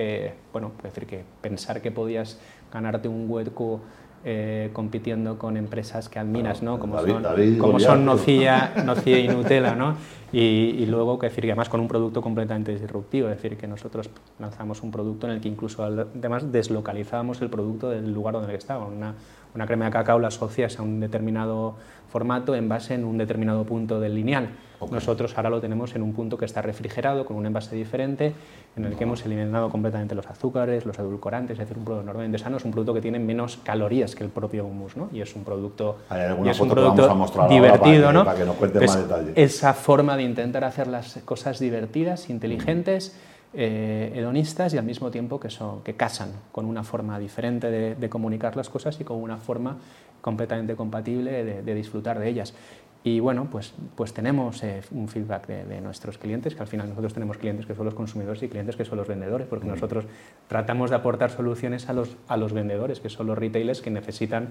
bueno, 0.53 0.71
es 0.77 0.83
decir, 0.83 1.05
que 1.05 1.23
pensar 1.41 1.81
que 1.81 1.91
podías 1.91 2.39
ganarte 2.71 3.07
un 3.09 3.29
hueco 3.29 3.81
eh, 4.25 4.69
compitiendo 4.73 5.37
con 5.37 5.55
empresas 5.57 6.09
que 6.09 6.19
admiras, 6.19 6.61
¿no? 6.61 6.79
como 6.79 6.99
son, 6.99 7.23
como 7.57 7.79
son 7.79 8.05
Nocilla, 8.05 8.73
Nocilla 8.85 9.19
y 9.19 9.27
Nutella, 9.27 9.75
¿no? 9.75 9.95
y, 10.31 10.85
luego, 10.85 11.17
que 11.17 11.27
decir, 11.27 11.43
que 11.43 11.51
además 11.51 11.69
con 11.69 11.79
un 11.79 11.87
producto 11.87 12.21
completamente 12.21 12.71
disruptivo, 12.71 13.29
es 13.29 13.41
decir, 13.41 13.57
que 13.57 13.67
nosotros 13.67 14.09
lanzamos 14.37 14.83
un 14.83 14.91
producto 14.91 15.27
en 15.27 15.33
el 15.33 15.41
que 15.41 15.47
incluso 15.47 15.83
además 15.83 16.51
deslocalizábamos 16.51 17.41
el 17.41 17.49
producto 17.49 17.89
del 17.89 18.13
lugar 18.13 18.33
donde 18.33 18.53
estaba, 18.55 18.85
una, 18.85 19.15
una 19.55 19.65
crema 19.65 19.85
de 19.85 19.91
cacao 19.91 20.19
la 20.19 20.27
asocias 20.27 20.77
a 20.79 20.83
un 20.83 20.99
determinado 20.99 21.75
formato 22.09 22.55
en 22.55 22.69
base 22.69 22.93
en 22.93 23.05
un 23.05 23.17
determinado 23.17 23.63
punto 23.63 23.99
del 23.99 24.15
lineal. 24.15 24.49
Nosotros 24.91 25.35
ahora 25.35 25.49
lo 25.49 25.59
tenemos 25.59 25.95
en 25.95 26.01
un 26.01 26.13
punto 26.13 26.37
que 26.37 26.45
está 26.45 26.61
refrigerado 26.61 27.25
con 27.25 27.35
un 27.37 27.45
envase 27.45 27.75
diferente, 27.75 28.33
en 28.75 28.85
el 28.85 28.95
que 28.95 29.03
hemos 29.03 29.25
eliminado 29.25 29.69
completamente 29.69 30.15
los 30.15 30.27
azúcares, 30.27 30.85
los 30.85 30.97
edulcorantes, 30.97 31.53
es 31.53 31.59
decir, 31.59 31.77
un 31.77 31.85
producto 31.85 32.03
enormemente 32.03 32.37
sano, 32.37 32.57
es 32.57 32.65
un 32.65 32.71
producto 32.71 32.93
que 32.93 33.01
tiene 33.01 33.19
menos 33.19 33.57
calorías 33.57 34.15
que 34.15 34.23
el 34.23 34.29
propio 34.29 34.65
hummus, 34.65 34.95
¿no? 34.95 35.09
Y 35.11 35.21
es 35.21 35.35
un 35.35 35.43
producto, 35.43 35.97
es 36.45 36.59
un 36.59 36.69
producto 36.69 37.47
divertido, 37.49 38.13
¿no? 38.13 38.23
Para 38.23 38.37
que 38.37 38.45
nos 38.45 38.55
cuente 38.55 38.79
más 38.79 38.97
detalles. 38.97 39.33
Esa 39.35 39.73
forma 39.73 40.15
de 40.15 40.23
intentar 40.23 40.63
hacer 40.63 40.87
las 40.87 41.19
cosas 41.25 41.59
divertidas, 41.59 42.29
inteligentes, 42.29 43.17
eh, 43.53 44.11
hedonistas 44.15 44.73
y 44.75 44.77
al 44.77 44.85
mismo 44.85 45.09
tiempo 45.09 45.39
que, 45.39 45.49
son, 45.49 45.81
que 45.81 45.95
casan 45.95 46.29
con 46.51 46.65
una 46.65 46.83
forma 46.83 47.17
diferente 47.17 47.71
de, 47.71 48.09
comunicar 48.09 48.55
las 48.55 48.69
cosas 48.69 48.99
y 49.01 49.03
con 49.03 49.17
una 49.17 49.37
forma 49.37 49.77
completamente 50.21 50.75
compatible 50.75 51.43
de 51.43 51.75
disfrutar 51.75 52.19
de 52.19 52.29
ellas. 52.29 52.53
Y 53.01 53.21
bueno, 53.21 53.47
pues, 53.49 53.73
pues 53.95 54.13
tenemos 54.13 54.61
eh, 54.61 54.81
un 54.91 55.07
feedback 55.07 55.47
de, 55.47 55.79
nuestros 55.79 56.17
clientes, 56.17 56.53
que 56.53 56.61
al 56.61 56.67
final 56.67 56.89
nosotros 56.89 57.13
tenemos 57.13 57.37
clientes 57.37 57.65
que 57.65 57.73
son 57.73 57.85
los 57.85 57.93
consumidores 57.93 58.43
y 58.43 58.49
clientes 58.49 58.75
que 58.75 58.83
son 58.83 58.97
los 58.97 59.07
vendedores, 59.07 59.47
porque 59.47 59.67
nosotros 59.67 60.03
tratamos 60.49 60.89
de 60.89 60.97
aportar 60.97 61.31
soluciones 61.31 61.87
a 61.87 61.93
los, 61.93 62.17
a 62.27 62.35
los 62.35 62.51
vendedores, 62.51 62.99
que 62.99 63.09
son 63.09 63.27
los 63.27 63.37
retailers 63.37 63.81
que 63.81 63.89
necesitan 63.89 64.49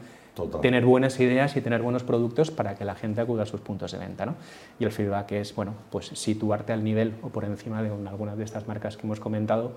tener 0.62 0.86
buenas 0.86 1.20
ideas 1.20 1.56
y 1.56 1.60
tener 1.60 1.82
buenos 1.82 2.04
productos 2.04 2.50
para 2.50 2.74
que 2.74 2.86
la 2.86 2.94
gente 2.94 3.20
acuda 3.20 3.42
a 3.42 3.46
sus 3.46 3.60
puntos 3.60 3.92
de 3.92 3.98
venta. 3.98 4.24
¿no? 4.24 4.36
Y 4.78 4.84
el 4.84 4.92
feedback 4.92 5.32
es, 5.32 5.54
bueno, 5.54 5.74
pues 5.90 6.06
situarte 6.06 6.72
al 6.72 6.82
nivel 6.82 7.16
o 7.20 7.28
por 7.28 7.44
encima 7.44 7.82
de 7.82 7.90
algunas 8.08 8.38
de 8.38 8.44
estas 8.44 8.66
marcas 8.66 8.96
que 8.96 9.06
hemos 9.06 9.20
comentado, 9.20 9.72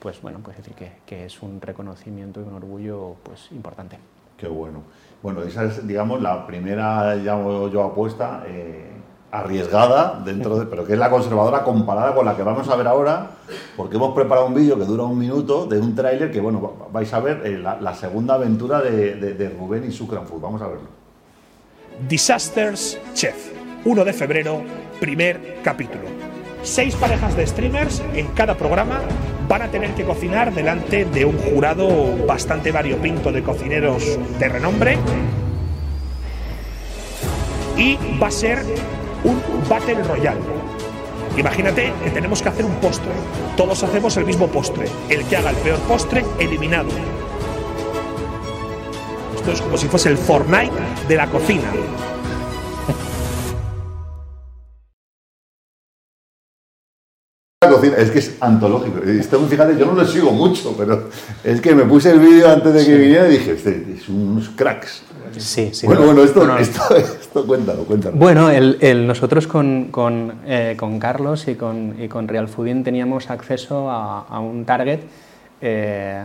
pues 0.00 0.20
bueno, 0.20 0.40
pues 0.42 0.56
decir 0.56 0.74
que, 0.74 0.90
que 1.06 1.24
es 1.26 1.40
un 1.40 1.60
reconocimiento 1.60 2.40
y 2.40 2.44
un 2.44 2.54
orgullo 2.54 3.14
pues 3.22 3.52
importante. 3.52 3.98
Qué 4.38 4.46
bueno. 4.46 4.82
Bueno, 5.20 5.42
esa 5.42 5.64
es, 5.64 5.86
digamos, 5.86 6.22
la 6.22 6.46
primera, 6.46 7.16
llamo 7.16 7.68
yo, 7.68 7.82
apuesta 7.82 8.44
eh, 8.46 8.88
arriesgada, 9.32 10.22
dentro 10.24 10.60
de, 10.60 10.66
pero 10.66 10.86
que 10.86 10.92
es 10.92 10.98
la 10.98 11.10
conservadora 11.10 11.64
comparada 11.64 12.14
con 12.14 12.24
la 12.24 12.36
que 12.36 12.44
vamos 12.44 12.68
a 12.68 12.76
ver 12.76 12.86
ahora, 12.86 13.30
porque 13.76 13.96
hemos 13.96 14.14
preparado 14.14 14.46
un 14.46 14.54
vídeo 14.54 14.78
que 14.78 14.84
dura 14.84 15.02
un 15.02 15.18
minuto 15.18 15.66
de 15.66 15.80
un 15.80 15.94
tráiler 15.96 16.30
que, 16.30 16.40
bueno, 16.40 16.88
vais 16.92 17.12
a 17.12 17.18
ver 17.18 17.42
eh, 17.44 17.58
la, 17.58 17.94
segunda 17.94 18.34
aventura 18.34 18.80
de, 18.80 19.56
Rubén 19.58 19.84
y 19.88 19.90
Food. 19.90 20.40
Vamos 20.40 20.62
a 20.62 20.68
verlo. 20.68 20.88
Disasters 22.08 22.96
Chef, 23.14 23.52
1 23.84 24.04
de 24.04 24.12
febrero, 24.12 24.62
primer 25.00 25.58
capítulo. 25.64 26.37
Seis 26.62 26.94
parejas 26.96 27.36
de 27.36 27.46
streamers 27.46 28.02
en 28.14 28.26
cada 28.28 28.56
programa 28.56 29.00
van 29.48 29.62
a 29.62 29.70
tener 29.70 29.94
que 29.94 30.04
cocinar 30.04 30.52
delante 30.52 31.04
de 31.04 31.24
un 31.24 31.38
jurado 31.38 32.26
bastante 32.26 32.72
variopinto 32.72 33.32
de 33.32 33.42
cocineros 33.42 34.18
de 34.38 34.48
renombre. 34.48 34.98
Y 37.76 37.96
va 38.20 38.26
a 38.26 38.30
ser 38.30 38.58
un 39.24 39.40
Battle 39.68 40.02
Royale. 40.02 40.40
Imagínate 41.36 41.92
que 42.02 42.10
tenemos 42.10 42.42
que 42.42 42.48
hacer 42.48 42.64
un 42.64 42.74
postre. 42.76 43.12
Todos 43.56 43.82
hacemos 43.84 44.16
el 44.16 44.24
mismo 44.24 44.48
postre. 44.48 44.86
El 45.08 45.24
que 45.24 45.36
haga 45.36 45.50
el 45.50 45.56
peor 45.56 45.78
postre, 45.80 46.24
eliminado. 46.40 46.88
Esto 49.36 49.52
es 49.52 49.62
como 49.62 49.76
si 49.76 49.86
fuese 49.86 50.08
el 50.08 50.18
Fortnite 50.18 50.72
de 51.06 51.14
la 51.14 51.28
cocina. 51.28 51.70
Es 57.96 58.10
que 58.10 58.18
es 58.18 58.36
antológico. 58.40 59.00
fíjate, 59.48 59.78
yo 59.78 59.86
no 59.86 59.92
lo 59.92 60.06
sigo 60.06 60.32
mucho, 60.32 60.74
pero 60.76 61.08
es 61.44 61.60
que 61.60 61.74
me 61.74 61.84
puse 61.84 62.10
el 62.10 62.20
vídeo 62.20 62.50
antes 62.50 62.74
de 62.74 62.84
que 62.84 62.96
viniera 62.96 63.28
y 63.28 63.32
dije, 63.32 63.52
este, 63.52 63.86
es 63.96 64.08
unos 64.08 64.50
cracks. 64.50 65.02
Sí, 65.36 65.70
sí. 65.72 65.86
Bueno, 65.86 66.06
bueno, 66.06 66.22
esto, 66.22 66.56
esto, 66.96 67.46
cuéntalo, 67.46 67.84
cuéntalo. 67.84 68.16
Bueno, 68.16 68.50
el, 68.50 69.06
nosotros 69.06 69.46
con, 69.46 69.88
con, 69.90 70.32
eh, 70.46 70.74
con, 70.78 70.98
Carlos 70.98 71.46
y 71.48 71.54
con, 71.54 71.94
y 72.00 72.08
con 72.08 72.26
Real 72.26 72.48
Fooding 72.48 72.82
teníamos 72.82 73.30
acceso 73.30 73.90
a, 73.90 74.20
a 74.22 74.40
un 74.40 74.64
target 74.64 75.00
eh, 75.60 76.22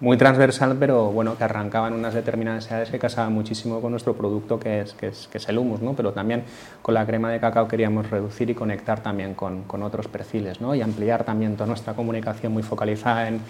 muy 0.00 0.16
transversal, 0.16 0.76
pero 0.80 1.10
bueno, 1.10 1.36
que 1.36 1.44
arrancaba 1.44 1.88
en 1.88 1.94
unas 1.94 2.14
determinadas 2.14 2.70
edades 2.70 2.90
que 2.90 2.98
casaba 2.98 3.28
muchísimo 3.28 3.80
con 3.80 3.90
nuestro 3.90 4.14
producto 4.14 4.58
que 4.58 4.80
es, 4.80 4.94
que 4.94 5.08
es, 5.08 5.28
que 5.30 5.38
es 5.38 5.48
el 5.48 5.58
humus, 5.58 5.82
¿no? 5.82 5.94
pero 5.94 6.12
también 6.12 6.44
con 6.80 6.94
la 6.94 7.04
crema 7.06 7.30
de 7.30 7.38
cacao 7.38 7.68
queríamos 7.68 8.08
reducir 8.08 8.48
y 8.48 8.54
conectar 8.54 9.02
también 9.02 9.34
con, 9.34 9.64
con 9.64 9.82
otros 9.82 10.08
perfiles 10.08 10.60
¿no? 10.60 10.74
y 10.74 10.80
ampliar 10.80 11.24
también 11.24 11.54
toda 11.54 11.66
nuestra 11.66 11.92
comunicación 11.92 12.52
muy 12.52 12.62
focalizada 12.62 13.28
en, 13.28 13.40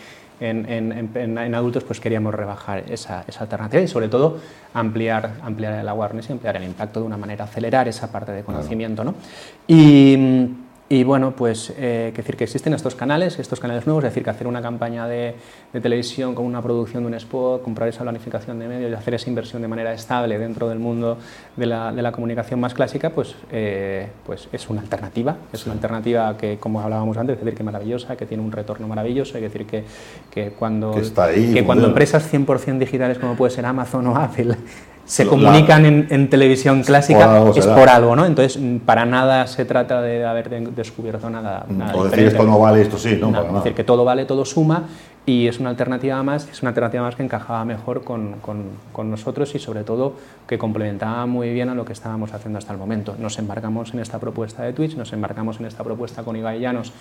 en, 0.40 0.66
en, 0.69 1.38
en, 1.38 1.54
adultos, 1.54 1.85
pues 1.85 2.00
queríamos 2.00 2.35
rebajar 2.35 2.85
esa, 2.90 3.25
esa, 3.28 3.42
alternativa 3.42 3.83
y 3.83 3.88
sobre 3.88 4.09
todo 4.09 4.38
ampliar, 4.73 5.33
ampliar 5.42 5.75
el 5.75 5.88
awareness 5.88 6.30
y 6.30 6.33
ampliar 6.33 6.57
el 6.57 6.64
impacto 6.64 7.00
de 7.00 7.07
una 7.07 7.19
manera, 7.19 7.45
acelerar 7.45 7.87
esa 7.88 8.11
parte 8.11 8.33
de 8.33 8.42
conocimiento. 8.42 9.04
¿no? 9.04 9.14
Y, 9.69 10.49
y 10.92 11.04
bueno, 11.04 11.37
pues 11.37 11.73
eh, 11.78 12.12
decir 12.16 12.37
que 12.37 12.42
existen 12.42 12.75
estos 12.75 12.97
canales, 12.97 13.38
estos 13.38 13.61
canales 13.61 13.87
nuevos, 13.87 14.02
es 14.02 14.11
decir, 14.11 14.25
que 14.25 14.30
hacer 14.30 14.49
una 14.49 14.61
campaña 14.61 15.06
de, 15.06 15.37
de, 15.73 15.80
televisión 15.80 16.35
con 16.35 16.44
una 16.44 16.61
producción 16.61 17.04
de 17.04 17.06
un 17.06 17.14
spot, 17.14 17.62
comprar 17.62 17.88
esa 17.88 18.02
planificación 18.02 18.59
de 18.59 18.66
medios 18.66 18.90
y 18.90 18.94
hacer 18.94 19.14
esa 19.14 19.28
inversión 19.28 19.62
de 19.62 19.68
manera 19.68 19.94
estable 19.94 20.37
dentro 20.37 20.68
del 20.68 20.80
mundo 20.80 21.16
de 21.54 21.66
la, 21.66 21.92
de 21.92 22.02
la 22.02 22.11
comunicación 22.11 22.59
más 22.59 22.75
clásica, 22.75 23.11
pues, 23.11 23.37
eh, 23.52 24.09
pues 24.26 24.49
es 24.50 24.68
una 24.68 24.80
alternativa. 24.80 25.37
Es 25.52 25.64
una 25.64 25.75
alternativa 25.75 26.37
que, 26.37 26.59
como 26.59 26.80
hablábamos 26.80 27.16
antes, 27.16 27.38
es 27.38 27.44
decir, 27.44 27.56
que 27.56 27.62
maravillosa, 27.62 28.16
que 28.16 28.26
tiene 28.26 28.42
un 28.42 28.50
retorno 28.50 28.88
maravilloso, 28.88 29.38
es 29.38 29.44
decir, 29.44 29.66
que, 29.66 29.85
que 30.28 30.50
cuando, 30.50 30.90
que, 30.90 31.20
ahí, 31.20 31.54
que 31.54 31.64
cuando 31.64 31.87
empresas 31.87 32.28
100% 32.32 32.78
digitales 32.78 33.16
como 33.20 33.37
puede 33.37 33.52
ser 33.52 33.64
Amazon 33.64 34.09
o 34.09 34.16
Apple 34.16 34.56
se 35.11 35.26
comunican 35.26 35.85
en, 35.87 36.06
en, 36.11 36.30
televisión 36.30 36.82
clásica 36.85 37.42
por 37.44 37.59
es 37.59 37.66
por 37.66 37.88
algo, 37.88 38.14
¿no? 38.14 38.26
Entonces, 38.26 38.61
para 38.87 39.04
nada 39.04 39.49
se 39.49 39.64
trata 39.64 40.00
de 40.00 40.25
haber 40.25 40.49
descubierto 40.81 41.31
nada. 41.31 41.65
nada 41.69 41.95
o 41.97 42.05
decir 42.05 42.27
esto 42.27 42.45
no 42.45 42.59
vale, 42.59 42.83
esto 42.83 42.99
sí, 42.99 43.19
¿no? 43.21 43.29
Es 43.29 43.55
decir, 43.55 43.75
que 43.75 43.85
todo 43.85 44.05
vale, 44.05 44.25
todo 44.25 44.45
suma 44.45 44.85
y 45.27 45.47
es 45.47 45.61
una 45.61 45.71
alternativa 45.71 46.23
más, 46.23 46.49
es 46.49 46.63
una 46.63 46.71
alternativa 46.71 47.03
más 47.03 47.15
que 47.15 47.23
encajaba 47.23 47.65
mejor 47.65 48.03
con, 48.03 48.37
con, 48.41 48.65
con, 48.93 49.11
nosotros 49.11 49.55
y 49.55 49.59
sobre 49.59 49.85
todo 49.85 50.15
que 50.47 50.59
complementaba 50.59 51.27
muy 51.27 51.53
bien 51.53 51.69
a 51.69 51.75
lo 51.75 51.85
que 51.85 51.93
estábamos 51.93 52.33
haciendo 52.33 52.59
hasta 52.59 52.73
el 52.73 52.79
momento. 52.79 53.15
Nos 53.19 53.39
embarcamos 53.39 53.93
en 53.95 54.01
esta 54.01 54.19
propuesta 54.19 54.63
de 54.63 54.73
Twitch, 54.73 54.97
nos 54.97 55.13
embarcamos 55.13 55.61
en 55.61 55.67
esta 55.67 55.85
propuesta 55.85 56.23
con 56.23 56.37
Ibai 56.37 56.61
Llanos, 56.61 56.93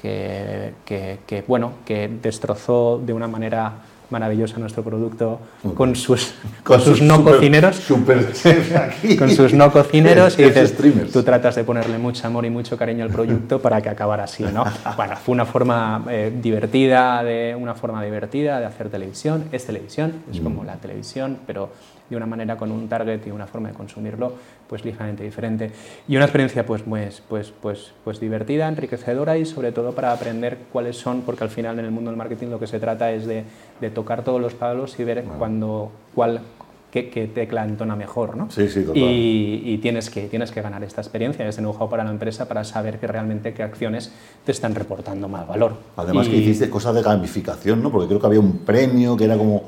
que, 0.00 0.74
que, 0.84 1.20
que 1.26 1.44
bueno, 1.46 1.72
que 1.86 2.10
destrozó 2.22 3.00
de 3.04 3.12
una 3.12 3.28
manera 3.28 3.72
maravilloso 4.10 4.58
nuestro 4.58 4.82
producto 4.82 5.40
con 5.74 5.94
sus, 5.94 6.34
con, 6.62 6.80
sus, 6.80 7.02
no 7.02 7.16
super, 7.16 7.34
cocineros. 7.34 7.76
Super 7.76 8.18
aquí. 8.76 9.16
con 9.16 9.30
sus 9.30 9.52
no 9.52 9.70
cocineros 9.70 10.38
y 10.38 10.44
dices, 10.44 10.74
tú 11.12 11.22
tratas 11.22 11.56
de 11.56 11.64
ponerle 11.64 11.98
mucho 11.98 12.26
amor 12.26 12.44
y 12.44 12.50
mucho 12.50 12.76
cariño 12.76 13.04
al 13.04 13.10
producto 13.10 13.60
para 13.60 13.80
que 13.80 13.88
acabara 13.88 14.24
así, 14.24 14.44
¿no? 14.44 14.64
Bueno, 14.96 15.16
fue 15.16 15.34
una 15.34 15.44
forma 15.44 16.04
eh, 16.10 16.32
divertida, 16.42 17.22
de, 17.22 17.56
una 17.58 17.74
forma 17.74 18.02
divertida 18.02 18.58
de 18.58 18.66
hacer 18.66 18.88
televisión. 18.88 19.44
Es 19.52 19.66
televisión, 19.66 20.12
es 20.32 20.40
como 20.40 20.64
la 20.64 20.76
televisión, 20.76 21.38
pero 21.46 21.70
de 22.08 22.16
una 22.16 22.26
manera 22.26 22.56
con 22.56 22.72
un 22.72 22.88
target 22.88 23.26
y 23.26 23.30
una 23.30 23.46
forma 23.46 23.68
de 23.68 23.74
consumirlo 23.74 24.32
pues 24.68 24.84
ligeramente 24.84 25.24
diferente. 25.24 25.72
Y 26.06 26.16
una 26.16 26.26
experiencia 26.26 26.64
pues, 26.64 26.82
pues, 26.82 27.22
pues, 27.28 27.52
pues, 27.60 27.92
pues 28.04 28.20
divertida, 28.20 28.68
enriquecedora 28.68 29.38
y 29.38 29.46
sobre 29.46 29.72
todo 29.72 29.92
para 29.92 30.12
aprender 30.12 30.58
cuáles 30.72 30.96
son, 30.96 31.22
porque 31.22 31.44
al 31.44 31.50
final 31.50 31.78
en 31.78 31.86
el 31.86 31.90
mundo 31.90 32.10
del 32.10 32.18
marketing 32.18 32.48
lo 32.48 32.58
que 32.58 32.66
se 32.66 32.78
trata 32.78 33.10
es 33.10 33.26
de, 33.26 33.44
de 33.80 33.90
tocar 33.98 34.22
todos 34.22 34.40
los 34.40 34.54
palos 34.54 34.96
y 35.00 35.02
ver 35.02 35.24
cuando, 35.24 35.90
cuál, 36.14 36.40
qué, 36.92 37.10
qué, 37.10 37.26
tecla 37.26 37.64
entona 37.64 37.96
mejor, 37.96 38.36
¿no? 38.36 38.48
Sí, 38.48 38.68
sí, 38.68 38.84
total. 38.84 38.96
Y, 39.02 39.60
y, 39.64 39.78
tienes, 39.78 40.08
que, 40.08 40.28
tienes 40.28 40.52
que 40.52 40.62
ganar 40.62 40.84
esta 40.84 41.00
experiencia, 41.00 41.48
este 41.48 41.62
know-how 41.62 41.90
para 41.90 42.04
la 42.04 42.10
empresa 42.10 42.46
para 42.46 42.62
saber 42.62 43.00
que 43.00 43.08
realmente 43.08 43.52
qué 43.54 43.64
acciones 43.64 44.12
te 44.44 44.52
están 44.52 44.76
reportando 44.76 45.28
más 45.28 45.48
valor. 45.48 45.78
Además 45.96 46.28
y, 46.28 46.30
que 46.30 46.36
hiciste 46.36 46.70
cosas 46.70 46.94
de 46.94 47.02
gamificación, 47.02 47.82
¿no? 47.82 47.90
Porque 47.90 48.06
creo 48.06 48.20
que 48.20 48.26
había 48.28 48.38
un 48.38 48.58
premio 48.58 49.16
que 49.16 49.24
era 49.24 49.36
como 49.36 49.64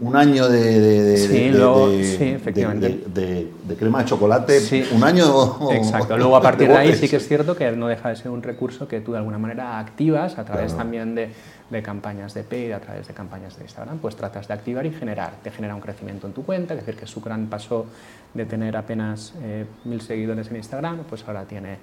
un 0.00 0.16
año 0.16 0.48
de, 0.48 0.80
de, 0.80 1.02
de, 1.02 1.16
sí, 1.16 1.28
de, 1.28 1.50
luego, 1.50 1.90
de, 1.90 2.04
sí, 2.04 2.24
efectivamente. 2.24 3.04
de, 3.06 3.76
crema 3.76 4.00
de 4.00 4.04
chocolate, 4.06 4.60
sí. 4.60 4.84
un 4.92 5.04
año. 5.04 5.72
Exacto. 5.72 6.16
Luego 6.18 6.36
a 6.36 6.42
partir 6.42 6.68
de 6.68 6.76
ahí 6.76 6.94
sí 6.94 7.08
que 7.08 7.16
es 7.16 7.28
cierto 7.28 7.54
que 7.54 7.70
no 7.72 7.86
deja 7.86 8.08
de 8.08 8.16
ser 8.16 8.30
un 8.30 8.42
recurso 8.42 8.88
que 8.88 9.00
tú 9.00 9.12
de 9.12 9.18
alguna 9.18 9.38
manera 9.38 9.78
activas 9.78 10.38
a 10.38 10.44
través 10.44 10.72
Claro. 10.72 10.78
también 10.78 11.14
de, 11.14 11.82
campañas 11.82 12.34
de 12.34 12.42
paid, 12.42 12.72
a 12.72 12.80
través 12.80 13.06
de 13.06 13.14
campañas 13.14 13.56
de 13.56 13.62
Instagram, 13.62 13.98
pues 13.98 14.16
tratas 14.16 14.48
de 14.48 14.54
activar 14.54 14.86
y 14.86 14.90
generar. 14.90 15.34
Te 15.42 15.50
genera 15.50 15.74
un 15.74 15.80
crecimiento 15.80 16.26
en 16.26 16.32
tu 16.32 16.44
cuenta, 16.44 16.74
es 16.74 16.80
decir, 16.80 16.98
que 16.98 17.06
Sucran 17.06 17.46
pasó 17.46 17.86
de 18.34 18.46
tener 18.46 18.76
apenas 18.76 19.34
eh, 19.42 19.66
mil 19.84 20.00
seguidores 20.00 20.48
en 20.50 20.56
Instagram, 20.56 21.04
pues 21.08 21.24
ahora 21.26 21.44
tiene 21.44 21.78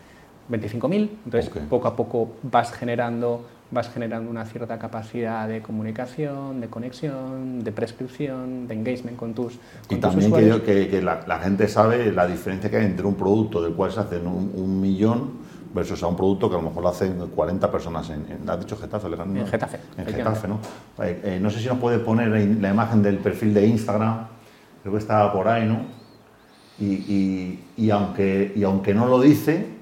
25.000. 0.49 1.09
Entonces, 1.25 1.49
poco 1.69 1.87
a 1.87 1.95
poco 1.95 2.31
vas 2.43 2.71
generando 2.71 3.45
vas 3.69 3.89
generando 3.89 4.29
una 4.29 4.45
cierta 4.45 4.79
capacidad 4.79 5.47
de 5.47 5.61
comunicación, 5.61 6.61
de 6.61 6.67
conexión, 6.67 7.63
de 7.63 7.71
prescripción, 7.71 8.67
de 8.67 8.73
engagement 8.73 9.17
con 9.17 9.33
tus, 9.33 9.59
Y 9.89 9.97
también 9.97 10.31
que, 10.31 10.61
que, 10.61 10.87
que 10.87 11.01
la, 11.01 11.21
la, 11.27 11.39
gente 11.39 11.67
sabe 11.67 12.11
la 12.11 12.25
diferencia 12.27 12.69
que 12.69 12.77
hay 12.77 12.85
entre 12.85 13.05
un 13.05 13.15
producto 13.15 13.61
del 13.61 13.73
cual 13.73 13.91
se 13.91 13.99
hacen 13.99 14.25
un, 14.25 14.51
un, 14.55 14.79
millón 14.79 15.31
versus 15.73 16.01
a 16.01 16.07
un 16.07 16.15
producto 16.15 16.49
que 16.49 16.55
a 16.55 16.59
lo 16.59 16.69
mejor 16.69 16.83
lo 16.83 16.89
hacen 16.89 17.17
40 17.35 17.69
personas 17.69 18.09
en, 18.09 18.25
en 18.31 18.49
¿has 18.49 18.59
dicho 18.59 18.77
Getafe? 18.77 19.09
¿no? 19.09 19.23
En 19.23 19.47
Getafe. 19.47 19.79
En 19.97 20.05
Getafe, 20.05 20.47
¿no? 20.47 20.59
Eh, 21.03 21.21
eh, 21.23 21.39
no 21.41 21.49
sé 21.49 21.59
si 21.59 21.67
nos 21.67 21.77
puede 21.77 21.99
poner 21.99 22.29
la 22.29 22.69
imagen 22.69 23.03
del 23.03 23.17
perfil 23.17 23.53
de 23.53 23.67
Instagram, 23.67 24.27
creo 24.81 24.93
que 24.93 24.99
estaba 24.99 25.33
por 25.33 25.47
ahí, 25.47 25.67
¿no? 25.67 25.97
Y, 26.79 26.85
y, 26.85 27.65
y 27.75 27.89
aunque, 27.89 28.53
y 28.55 28.63
aunque 28.63 28.93
no 28.93 29.07
lo 29.07 29.19
dice, 29.19 29.76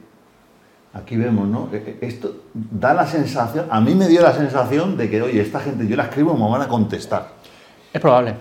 aquí 0.96 1.16
vemos, 1.18 1.48
¿no? 1.48 1.70
Eh, 1.74 1.98
Esto 2.02 2.34
da 2.54 2.94
la 2.94 3.06
sensación, 3.06 3.66
a 3.70 3.80
mí 3.82 3.94
me 3.96 4.08
dio 4.08 4.22
la 4.22 4.34
sensación 4.34 4.98
de 4.98 5.10
que, 5.10 5.22
oye, 5.22 5.42
esta 5.42 5.60
gente, 5.60 5.86
yo 5.88 5.96
la 5.96 6.04
escribo 6.04 6.36
y 6.36 6.42
me 6.42 6.50
van 6.50 6.62
a 6.62 6.68
contestar. 6.68 7.28
Es 7.94 8.02
probable, 8.02 8.36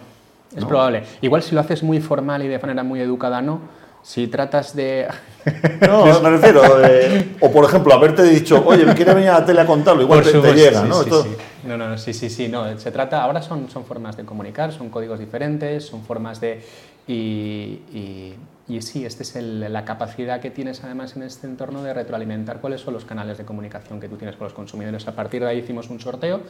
es 0.55 0.63
¿No? 0.63 0.69
probable. 0.69 1.03
Igual 1.21 1.43
si 1.43 1.55
lo 1.55 1.61
haces 1.61 1.83
muy 1.83 2.01
formal 2.01 2.43
y 2.45 2.49
de 2.49 2.59
manera 2.59 2.83
muy 2.83 3.01
educada, 3.01 3.43
no. 3.43 3.61
Si 4.03 4.27
tratas 4.29 4.75
de... 4.77 5.07
No, 5.87 6.21
me 6.21 6.31
refiero, 6.31 6.63
eh, 6.87 7.37
o 7.41 7.51
por 7.51 7.65
ejemplo, 7.65 7.93
haberte 7.93 8.23
dicho, 8.23 8.63
oye, 8.67 8.85
me 8.87 8.95
quiere 8.95 9.13
venir 9.15 9.31
a 9.31 9.41
la 9.41 9.45
tele 9.47 9.61
a 9.61 9.67
contarlo, 9.67 10.03
igual 10.03 10.23
te, 10.23 10.33
te 10.33 10.55
llega, 10.55 10.83
sí, 10.83 10.89
¿no? 10.89 10.95
sí, 10.97 11.01
Esto- 11.11 11.23
sí. 11.25 11.29
No, 11.67 11.79
no, 11.79 11.97
sí, 11.97 12.13
sí, 12.13 12.29
sí, 12.29 12.49
no. 12.49 12.79
Se 12.79 12.91
trata, 12.91 13.23
ahora 13.23 13.41
son, 13.41 13.71
son 13.71 13.85
formas 13.85 14.17
de 14.17 14.25
comunicar, 14.25 14.73
son 14.73 14.91
códigos 14.91 15.19
diferentes, 15.19 15.87
son 15.87 16.03
formas 16.03 16.41
de... 16.41 16.63
Y, 17.07 17.81
y, 17.93 18.35
y 18.69 18.83
sí, 18.83 19.05
esta 19.07 19.23
es 19.23 19.37
el- 19.37 19.73
la 19.73 19.85
capacidad 19.85 20.41
que 20.41 20.51
tienes 20.51 20.83
además 20.85 21.17
en 21.17 21.23
este 21.23 21.47
entorno 21.47 21.83
de 21.83 21.95
retroalimentar 21.95 22.61
cuáles 22.61 22.81
son 22.81 22.95
los 22.95 23.05
canales 23.05 23.39
de 23.39 23.45
comunicación 23.45 24.01
que 24.01 24.09
tú 24.09 24.17
tienes 24.17 24.37
con 24.37 24.45
los 24.45 24.53
consumidores. 24.55 25.07
A 25.09 25.13
partir 25.15 25.43
de 25.43 25.49
ahí 25.49 25.59
hicimos 25.59 25.89
un 25.91 26.01
sorteo 26.01 26.43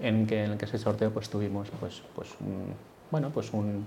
en 0.00 0.26
que 0.26 0.44
en 0.44 0.52
el 0.52 0.58
que 0.58 0.64
ese 0.66 0.78
sorteo 0.78 1.10
pues 1.10 1.28
tuvimos 1.28 1.68
pues, 1.80 2.02
pues 2.14 2.28
un, 2.40 2.74
bueno, 3.10 3.30
pues 3.30 3.52
un, 3.52 3.84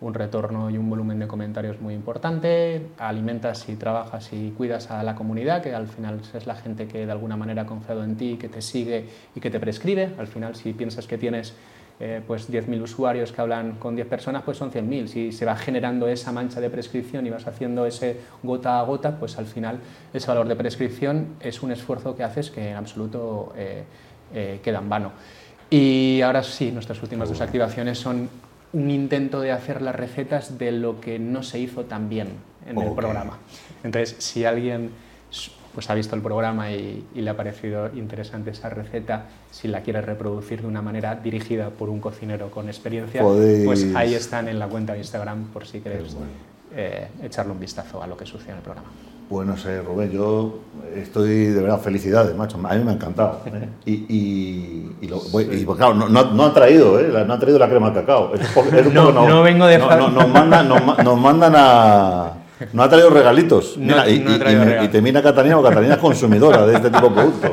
un 0.00 0.14
retorno 0.14 0.70
y 0.70 0.78
un 0.78 0.88
volumen 0.88 1.18
de 1.18 1.26
comentarios 1.26 1.80
muy 1.80 1.94
importante, 1.94 2.86
alimentas 2.98 3.68
y 3.68 3.76
trabajas 3.76 4.32
y 4.32 4.50
cuidas 4.50 4.90
a 4.90 5.02
la 5.02 5.14
comunidad, 5.14 5.62
que 5.62 5.74
al 5.74 5.88
final 5.88 6.20
es 6.34 6.46
la 6.46 6.54
gente 6.54 6.86
que 6.86 7.04
de 7.04 7.12
alguna 7.12 7.36
manera 7.36 7.62
ha 7.62 7.66
confiado 7.66 8.02
en 8.02 8.16
ti, 8.16 8.36
que 8.40 8.48
te 8.48 8.62
sigue 8.62 9.06
y 9.34 9.40
que 9.40 9.50
te 9.50 9.60
prescribe. 9.60 10.14
Al 10.18 10.26
final, 10.26 10.56
si 10.56 10.72
piensas 10.72 11.06
que 11.06 11.18
tienes 11.18 11.54
eh, 12.02 12.22
pues 12.26 12.50
10.000 12.50 12.80
usuarios 12.80 13.30
que 13.30 13.42
hablan 13.42 13.72
con 13.72 13.94
10 13.94 14.08
personas, 14.08 14.42
pues 14.42 14.56
son 14.56 14.72
100.000. 14.72 15.06
Si 15.06 15.32
se 15.32 15.44
va 15.44 15.54
generando 15.54 16.08
esa 16.08 16.32
mancha 16.32 16.58
de 16.58 16.70
prescripción 16.70 17.26
y 17.26 17.30
vas 17.30 17.46
haciendo 17.46 17.84
ese 17.84 18.16
gota 18.42 18.80
a 18.80 18.82
gota, 18.84 19.18
pues 19.18 19.36
al 19.36 19.44
final 19.44 19.80
ese 20.14 20.26
valor 20.26 20.48
de 20.48 20.56
prescripción 20.56 21.34
es 21.40 21.62
un 21.62 21.72
esfuerzo 21.72 22.16
que 22.16 22.24
haces 22.24 22.50
que 22.50 22.70
en 22.70 22.76
absoluto 22.76 23.52
eh, 23.54 23.84
eh, 24.32 24.60
queda 24.64 24.78
en 24.78 24.88
vano. 24.88 25.12
Y 25.68 26.22
ahora 26.22 26.42
sí, 26.42 26.72
nuestras 26.72 27.02
últimas 27.02 27.28
dos 27.28 27.42
activaciones 27.42 27.98
son 27.98 28.30
un 28.72 28.90
intento 28.90 29.40
de 29.40 29.52
hacer 29.52 29.82
las 29.82 29.94
recetas 29.94 30.58
de 30.58 30.72
lo 30.72 31.00
que 31.00 31.18
no 31.18 31.42
se 31.42 31.58
hizo 31.58 31.84
tan 31.84 32.08
bien 32.08 32.28
en 32.66 32.78
el 32.80 32.92
programa. 32.92 33.38
Entonces, 33.82 34.14
si 34.18 34.44
alguien 34.44 34.90
pues, 35.74 35.88
ha 35.90 35.94
visto 35.94 36.14
el 36.16 36.22
programa 36.22 36.70
y, 36.72 37.04
y 37.14 37.20
le 37.20 37.30
ha 37.30 37.36
parecido 37.36 37.90
interesante 37.94 38.50
esa 38.50 38.68
receta, 38.68 39.26
si 39.50 39.68
la 39.68 39.80
quiere 39.82 40.00
reproducir 40.02 40.60
de 40.62 40.66
una 40.68 40.82
manera 40.82 41.14
dirigida 41.16 41.70
por 41.70 41.88
un 41.88 42.00
cocinero 42.00 42.50
con 42.50 42.68
experiencia, 42.68 43.22
Podéis- 43.22 43.64
pues 43.64 43.86
ahí 43.94 44.14
están 44.14 44.48
en 44.48 44.58
la 44.58 44.66
cuenta 44.68 44.92
de 44.92 44.98
Instagram 45.00 45.46
por 45.52 45.66
si 45.66 45.80
queréis 45.80 46.14
bueno. 46.14 46.28
eh, 46.74 47.08
echarle 47.22 47.52
un 47.52 47.60
vistazo 47.60 48.02
a 48.02 48.06
lo 48.06 48.16
que 48.16 48.26
sucede 48.26 48.50
en 48.50 48.56
el 48.58 48.62
programa. 48.62 48.88
Pues 49.30 49.46
no 49.46 49.56
sé, 49.56 49.80
Rubén, 49.80 50.10
yo 50.10 50.58
estoy 50.96 51.46
de 51.46 51.62
verdad, 51.62 51.80
felicidades, 51.80 52.34
macho. 52.36 52.58
A 52.64 52.74
mí 52.74 52.82
me 52.84 52.90
ha 52.90 52.94
encantado. 52.94 53.38
¿eh? 53.46 53.68
Y, 53.86 53.92
y, 53.92 54.96
y, 55.02 55.06
lo- 55.06 55.20
voy- 55.30 55.48
y, 55.52 55.64
pues, 55.64 55.78
claro, 55.78 55.94
no, 55.94 56.08
no, 56.08 56.32
no 56.32 56.44
ha 56.46 56.52
traído, 56.52 56.98
¿eh? 56.98 57.08
La- 57.12 57.24
no 57.24 57.34
ha 57.34 57.38
traído 57.38 57.56
la 57.60 57.68
crema 57.68 57.90
de 57.90 58.00
cacao. 58.00 58.32
Es 58.34 58.92
No, 58.92 59.12
no 59.12 59.42
vengo 59.44 59.66
de 59.68 59.78
no, 59.78 59.86
fa- 59.86 59.94
no, 59.96 60.08
nos, 60.10 60.28
mandan, 60.28 60.68
nos, 60.68 60.98
nos 61.04 61.20
mandan 61.20 61.52
a. 61.56 62.32
No 62.72 62.82
ha 62.82 62.88
traído 62.88 63.08
regalitos. 63.10 63.76
No- 63.78 63.84
Mira, 63.94 64.08
y, 64.10 64.18
no 64.18 64.34
y- 64.34 64.38
traído 64.40 64.62
y 64.64 64.66
me- 64.66 64.84
y 64.84 64.88
te 64.88 65.00
mira 65.00 65.22
Catalina, 65.22 65.54
porque 65.54 65.68
Catalina 65.70 65.94
es 65.94 66.00
consumidora 66.00 66.66
de 66.66 66.74
este 66.74 66.90
tipo 66.90 67.08
de 67.08 67.14
productos. 67.14 67.50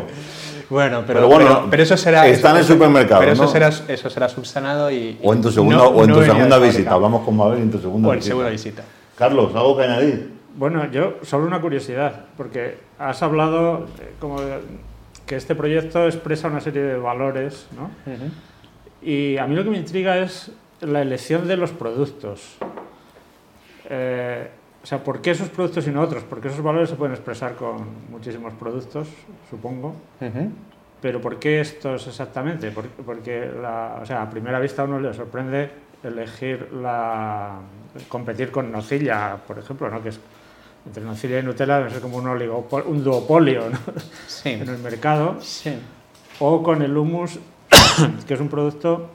Bueno, 0.72 1.04
pero, 1.06 1.20
Pero 1.20 1.28
bueno, 1.28 1.46
pero, 1.48 1.68
pero 1.70 1.84
eso 1.84 1.96
será. 1.96 2.28
está 2.28 2.50
en 2.50 2.56
el 2.58 2.64
eso- 2.64 2.74
supermercado, 2.74 3.20
Pero 3.22 3.34
eso, 3.34 3.44
¿no? 3.44 3.50
será, 3.50 3.70
eso 3.70 4.10
será 4.10 4.28
subsanado 4.28 4.90
y. 4.90 5.18
O 5.24 5.32
en 5.32 5.42
tu 5.44 5.52
segunda, 5.52 5.78
no- 5.78 5.90
o 5.90 6.04
en 6.04 6.10
no 6.10 6.16
tu 6.18 6.24
segunda 6.24 6.58
visita. 6.58 6.92
Hablamos 6.94 7.24
con 7.24 7.38
Mabel 7.38 7.60
en 7.62 7.70
tu 7.70 7.78
segunda 7.78 8.10
O 8.10 8.14
en 8.14 8.18
visita. 8.18 8.32
segunda 8.32 8.50
visita. 8.50 8.84
Carlos, 9.16 9.52
¿algo 9.56 9.78
que 9.78 9.84
añadir? 9.84 10.37
Bueno, 10.58 10.92
yo 10.92 11.18
solo 11.22 11.46
una 11.46 11.62
curiosidad, 11.62 12.26
porque 12.36 12.78
has 13.00 13.22
hablado 13.24 13.86
eh, 14.02 14.14
como 14.20 14.42
de- 14.42 14.60
que 15.26 15.36
este 15.36 15.56
proyecto 15.56 16.06
expresa 16.06 16.48
una 16.50 16.60
serie 16.62 16.82
de 16.82 16.98
valores, 16.98 17.68
¿no? 17.78 17.90
Y 19.02 19.38
a 19.38 19.46
mí 19.48 19.56
lo 19.56 19.64
que 19.64 19.70
me 19.70 19.78
intriga 19.78 20.18
es 20.18 20.52
la 20.82 21.02
elección 21.02 21.48
de 21.48 21.58
los 21.58 21.72
productos. 21.72 22.58
Eh, 23.90 24.50
o 24.84 24.86
sea, 24.86 25.04
¿por 25.04 25.22
qué 25.22 25.32
esos 25.32 25.50
productos 25.50 25.86
y 25.88 25.92
no 25.92 26.02
otros? 26.02 26.24
Porque 26.24 26.48
esos 26.48 26.62
valores 26.62 26.90
se 26.90 26.96
pueden 26.96 27.14
expresar 27.14 27.56
con 27.56 27.86
muchísimos 28.10 28.54
productos, 28.54 29.08
supongo. 29.50 29.96
Pero 31.02 31.22
¿por 31.22 31.38
qué 31.40 31.60
estos 31.62 32.08
exactamente? 32.08 32.72
Porque, 33.06 33.52
la, 33.62 34.00
o 34.02 34.06
sea, 34.06 34.24
a 34.24 34.30
primera 34.30 34.60
vista 34.60 34.82
a 34.82 34.86
uno 34.86 35.00
le 35.00 35.14
sorprende 35.14 35.70
elegir 36.04 36.72
la 36.74 37.56
competir 38.08 38.50
con 38.52 38.72
nocilla, 38.72 39.38
por 39.48 39.60
ejemplo, 39.60 39.90
¿no? 39.90 40.02
que 40.02 40.10
es 40.10 40.20
entre 40.88 41.04
nocilla 41.04 41.40
y 41.40 41.44
Nutella 41.44 41.78
debe 41.78 41.90
ser 41.90 42.02
como 42.02 42.18
un, 42.18 42.28
un 42.28 43.04
duopolio 43.04 43.64
en 44.46 44.70
el 44.70 44.78
mercado. 44.80 45.38
O 46.40 46.64
con 46.64 46.82
el 46.82 46.96
humus, 46.96 47.40
que 48.28 48.34
es 48.34 48.40
un 48.40 48.48
producto 48.48 49.10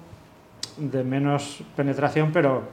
de 0.76 1.02
menos 1.04 1.62
penetración, 1.76 2.30
pero 2.32 2.64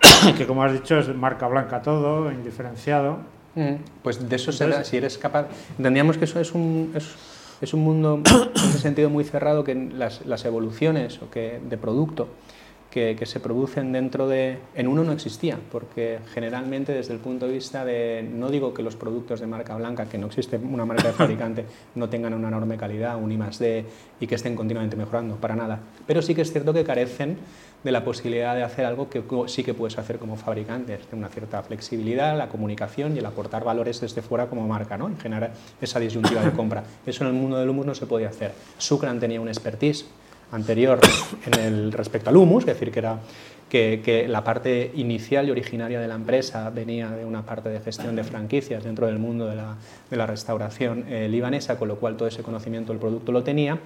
que 0.36 0.46
como 0.46 0.62
has 0.62 0.72
dicho 0.72 0.98
es 0.98 1.08
marca 1.14 1.48
blanca 1.48 1.82
todo, 1.82 2.30
indiferenciado. 2.30 3.18
Mm, 3.54 3.74
pues 4.02 4.28
de 4.28 4.36
eso 4.36 4.52
será, 4.52 4.84
si 4.84 4.96
eres 4.96 5.18
capaz... 5.18 5.46
Entendíamos 5.76 6.16
que 6.16 6.24
eso 6.24 6.38
es 6.38 6.52
un, 6.54 6.94
es, 7.60 7.74
un 7.74 7.80
mundo 7.80 8.20
en 8.54 8.68
ese 8.68 8.78
sentido 8.78 9.10
muy 9.10 9.24
cerrado, 9.24 9.64
que 9.64 9.74
las, 9.74 10.24
las 10.24 10.44
evoluciones 10.44 11.20
o 11.20 11.30
que, 11.30 11.60
de 11.68 11.76
producto 11.76 12.28
que, 12.90 13.16
se 13.24 13.40
producen 13.40 13.92
dentro 13.92 14.26
de... 14.26 14.58
En 14.74 14.88
uno 14.88 15.04
no 15.04 15.12
existía, 15.12 15.58
porque 15.70 16.18
generalmente 16.34 16.92
desde 16.92 17.14
el 17.14 17.20
punto 17.20 17.46
de 17.46 17.52
vista 17.52 17.84
de... 17.84 18.28
No 18.28 18.50
digo 18.50 18.74
que 18.74 18.82
los 18.82 18.96
productos 18.96 19.40
de 19.40 19.46
marca 19.46 19.76
blanca, 19.76 20.06
que 20.06 20.18
no 20.18 20.26
existe 20.26 20.56
una 20.56 20.84
marca 20.84 21.08
de 21.08 21.14
fabricante, 21.14 21.64
no 21.94 22.08
tengan 22.08 22.34
una 22.34 22.48
enorme 22.48 22.76
calidad, 22.76 23.16
un 23.16 23.30
I 23.30 23.38
D 23.58 23.84
y 24.18 24.26
que 24.26 24.34
estén 24.34 24.56
continuamente 24.56 24.96
mejorando, 24.96 25.36
para 25.36 25.54
nada. 25.54 25.78
Pero 26.06 26.20
sí 26.20 26.34
que 26.34 26.42
es 26.42 26.52
cierto 26.52 26.72
que 26.72 26.82
carecen 26.82 27.38
de 27.84 27.92
la 27.92 28.04
posibilidad 28.04 28.54
de 28.54 28.62
hacer 28.62 28.84
algo 28.84 29.08
que 29.08 29.22
sí 29.46 29.64
que 29.64 29.72
puedes 29.72 29.96
hacer 29.98 30.18
como 30.18 30.36
fabricante, 30.36 30.98
una 31.12 31.28
cierta 31.28 31.62
flexibilidad, 31.62 32.36
la 32.36 32.48
comunicación 32.48 33.14
y 33.14 33.20
el 33.20 33.26
aportar 33.26 33.64
valores 33.64 34.00
desde 34.00 34.20
fuera 34.20 34.48
como 34.48 34.66
marca, 34.66 34.98
¿no? 34.98 35.06
en 35.06 35.18
generar 35.18 35.52
esa 35.80 36.00
disyuntiva 36.00 36.42
de 36.42 36.50
compra. 36.50 36.84
Eso 37.06 37.24
en 37.24 37.30
el 37.30 37.40
mundo 37.40 37.56
del 37.56 37.70
humus 37.70 37.86
no 37.86 37.94
se 37.94 38.06
podía 38.06 38.28
hacer. 38.28 38.52
Sucran 38.78 39.20
tenía 39.20 39.40
un 39.40 39.48
expertise 39.48 40.06
anterior 40.52 41.00
en 41.46 41.60
el 41.60 41.92
respecto 41.92 42.30
al 42.30 42.36
humus, 42.36 42.64
es 42.64 42.74
decir, 42.74 42.90
que 42.90 42.98
era 42.98 43.18
que, 43.70 44.26
la 44.28 44.44
parte 44.44 44.90
inicial 44.94 45.48
y 45.48 45.50
originaria 45.50 46.00
de 46.00 46.08
la 46.08 46.16
empresa 46.16 46.68
venía 46.70 47.08
de 47.10 47.24
una 47.24 47.42
parte 47.42 47.68
de 47.68 47.80
gestión 47.80 48.16
de 48.16 48.24
franquicias 48.24 48.84
dentro 48.84 49.06
del 49.06 49.18
mundo 49.18 49.46
de 49.46 50.16
la, 50.16 50.26
restauración 50.26 51.04
eh, 51.08 51.28
libanesa, 51.28 51.78
con 51.78 51.88
lo 51.88 51.96
cual 51.96 52.16
todo 52.16 52.28
ese 52.28 52.42
conocimiento 52.42 52.92
del 52.92 53.00
producto 53.00 53.32
lo 53.32 53.42
tenía, 53.42 53.78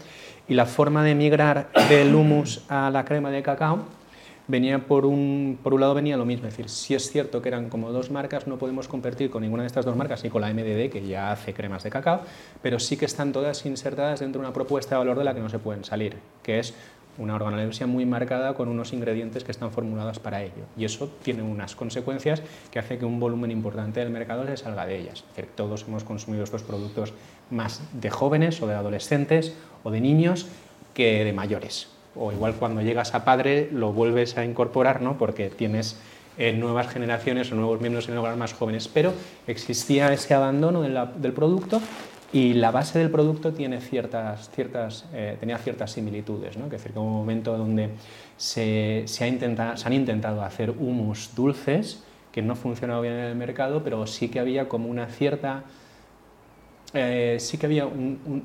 y 0.48 0.54
la 0.54 0.66
forma 0.66 1.04
de 1.04 1.14
migrar 1.14 1.68
del 1.88 2.14
humus 2.14 2.62
a 2.68 2.90
la 2.90 3.04
crema 3.04 3.30
de 3.30 3.42
cacao 3.42 3.84
venía 4.46 4.86
por 4.86 5.06
un, 5.06 5.58
por 5.62 5.74
un 5.74 5.80
lado 5.80 5.94
venía 5.94 6.16
lo 6.16 6.24
mismo, 6.24 6.46
es 6.46 6.54
decir, 6.54 6.68
si 6.68 6.94
es 6.94 7.10
cierto 7.10 7.40
que 7.40 7.48
eran 7.48 7.68
como 7.68 7.90
dos 7.92 8.10
marcas, 8.10 8.46
no 8.46 8.58
podemos 8.58 8.88
competir 8.88 9.30
con 9.30 9.42
ninguna 9.42 9.62
de 9.62 9.68
estas 9.68 9.84
dos 9.84 9.96
marcas, 9.96 10.22
ni 10.22 10.30
con 10.30 10.42
la 10.42 10.52
MDD, 10.52 10.90
que 10.90 11.06
ya 11.06 11.32
hace 11.32 11.54
cremas 11.54 11.82
de 11.82 11.90
cacao, 11.90 12.22
pero 12.62 12.78
sí 12.78 12.96
que 12.96 13.06
están 13.06 13.32
todas 13.32 13.64
insertadas 13.66 14.20
dentro 14.20 14.40
de 14.40 14.46
una 14.46 14.54
propuesta 14.54 14.94
de 14.94 14.98
valor 14.98 15.18
de 15.18 15.24
la 15.24 15.34
que 15.34 15.40
no 15.40 15.48
se 15.48 15.58
pueden 15.58 15.84
salir, 15.84 16.16
que 16.42 16.58
es 16.58 16.74
una 17.16 17.36
organolepsia 17.36 17.86
muy 17.86 18.04
marcada 18.06 18.54
con 18.54 18.68
unos 18.68 18.92
ingredientes 18.92 19.44
que 19.44 19.52
están 19.52 19.70
formulados 19.70 20.18
para 20.18 20.42
ello. 20.42 20.64
Y 20.76 20.84
eso 20.84 21.08
tiene 21.22 21.42
unas 21.42 21.76
consecuencias 21.76 22.42
que 22.72 22.80
hace 22.80 22.98
que 22.98 23.04
un 23.04 23.20
volumen 23.20 23.52
importante 23.52 24.00
del 24.00 24.10
mercado 24.10 24.44
se 24.46 24.56
salga 24.56 24.84
de 24.84 24.98
ellas. 24.98 25.20
Es 25.20 25.36
decir, 25.36 25.48
todos 25.54 25.84
hemos 25.86 26.02
consumido 26.02 26.42
estos 26.42 26.64
productos 26.64 27.12
más 27.50 27.82
de 27.92 28.10
jóvenes 28.10 28.60
o 28.62 28.66
de 28.66 28.74
adolescentes 28.74 29.54
o 29.84 29.92
de 29.92 30.00
niños 30.00 30.48
que 30.92 31.24
de 31.24 31.32
mayores 31.32 31.93
o 32.16 32.32
igual 32.32 32.54
cuando 32.54 32.82
llegas 32.82 33.14
a 33.14 33.24
padre 33.24 33.68
lo 33.72 33.92
vuelves 33.92 34.36
a 34.36 34.44
incorporar, 34.44 35.02
¿no? 35.02 35.18
porque 35.18 35.50
tienes 35.50 35.98
eh, 36.38 36.52
nuevas 36.52 36.88
generaciones 36.88 37.52
o 37.52 37.54
nuevos 37.54 37.80
miembros 37.80 38.08
en 38.08 38.14
el 38.14 38.18
hogar 38.18 38.36
más 38.36 38.52
jóvenes, 38.52 38.88
pero 38.88 39.12
existía 39.46 40.12
ese 40.12 40.34
abandono 40.34 40.82
del 40.82 41.32
producto 41.32 41.80
y 42.32 42.54
la 42.54 42.72
base 42.72 42.98
del 42.98 43.10
producto 43.10 43.52
tiene 43.52 43.80
ciertas, 43.80 44.50
ciertas, 44.50 45.06
eh, 45.12 45.36
tenía 45.38 45.58
ciertas 45.58 45.92
similitudes, 45.92 46.56
¿no? 46.56 46.68
que 46.68 46.76
es 46.76 46.82
decir, 46.82 46.98
un 46.98 47.12
momento 47.12 47.56
donde 47.56 47.90
se, 48.36 49.04
se, 49.06 49.38
se 49.38 49.86
han 49.86 49.92
intentado 49.92 50.42
hacer 50.42 50.70
humus 50.70 51.30
dulces 51.36 52.02
que 52.34 52.42
no 52.42 52.56
funcionado 52.56 53.00
bien 53.00 53.14
en 53.14 53.26
el 53.26 53.36
mercado, 53.36 53.84
pero 53.84 54.08
sí 54.08 54.28
que 54.28 54.40
había 54.40 54.68
como 54.68 54.88
una 54.88 55.06
cierta 55.06 55.62
eh, 56.94 57.36
sí 57.40 57.58
que 57.58 57.66
había 57.66 57.88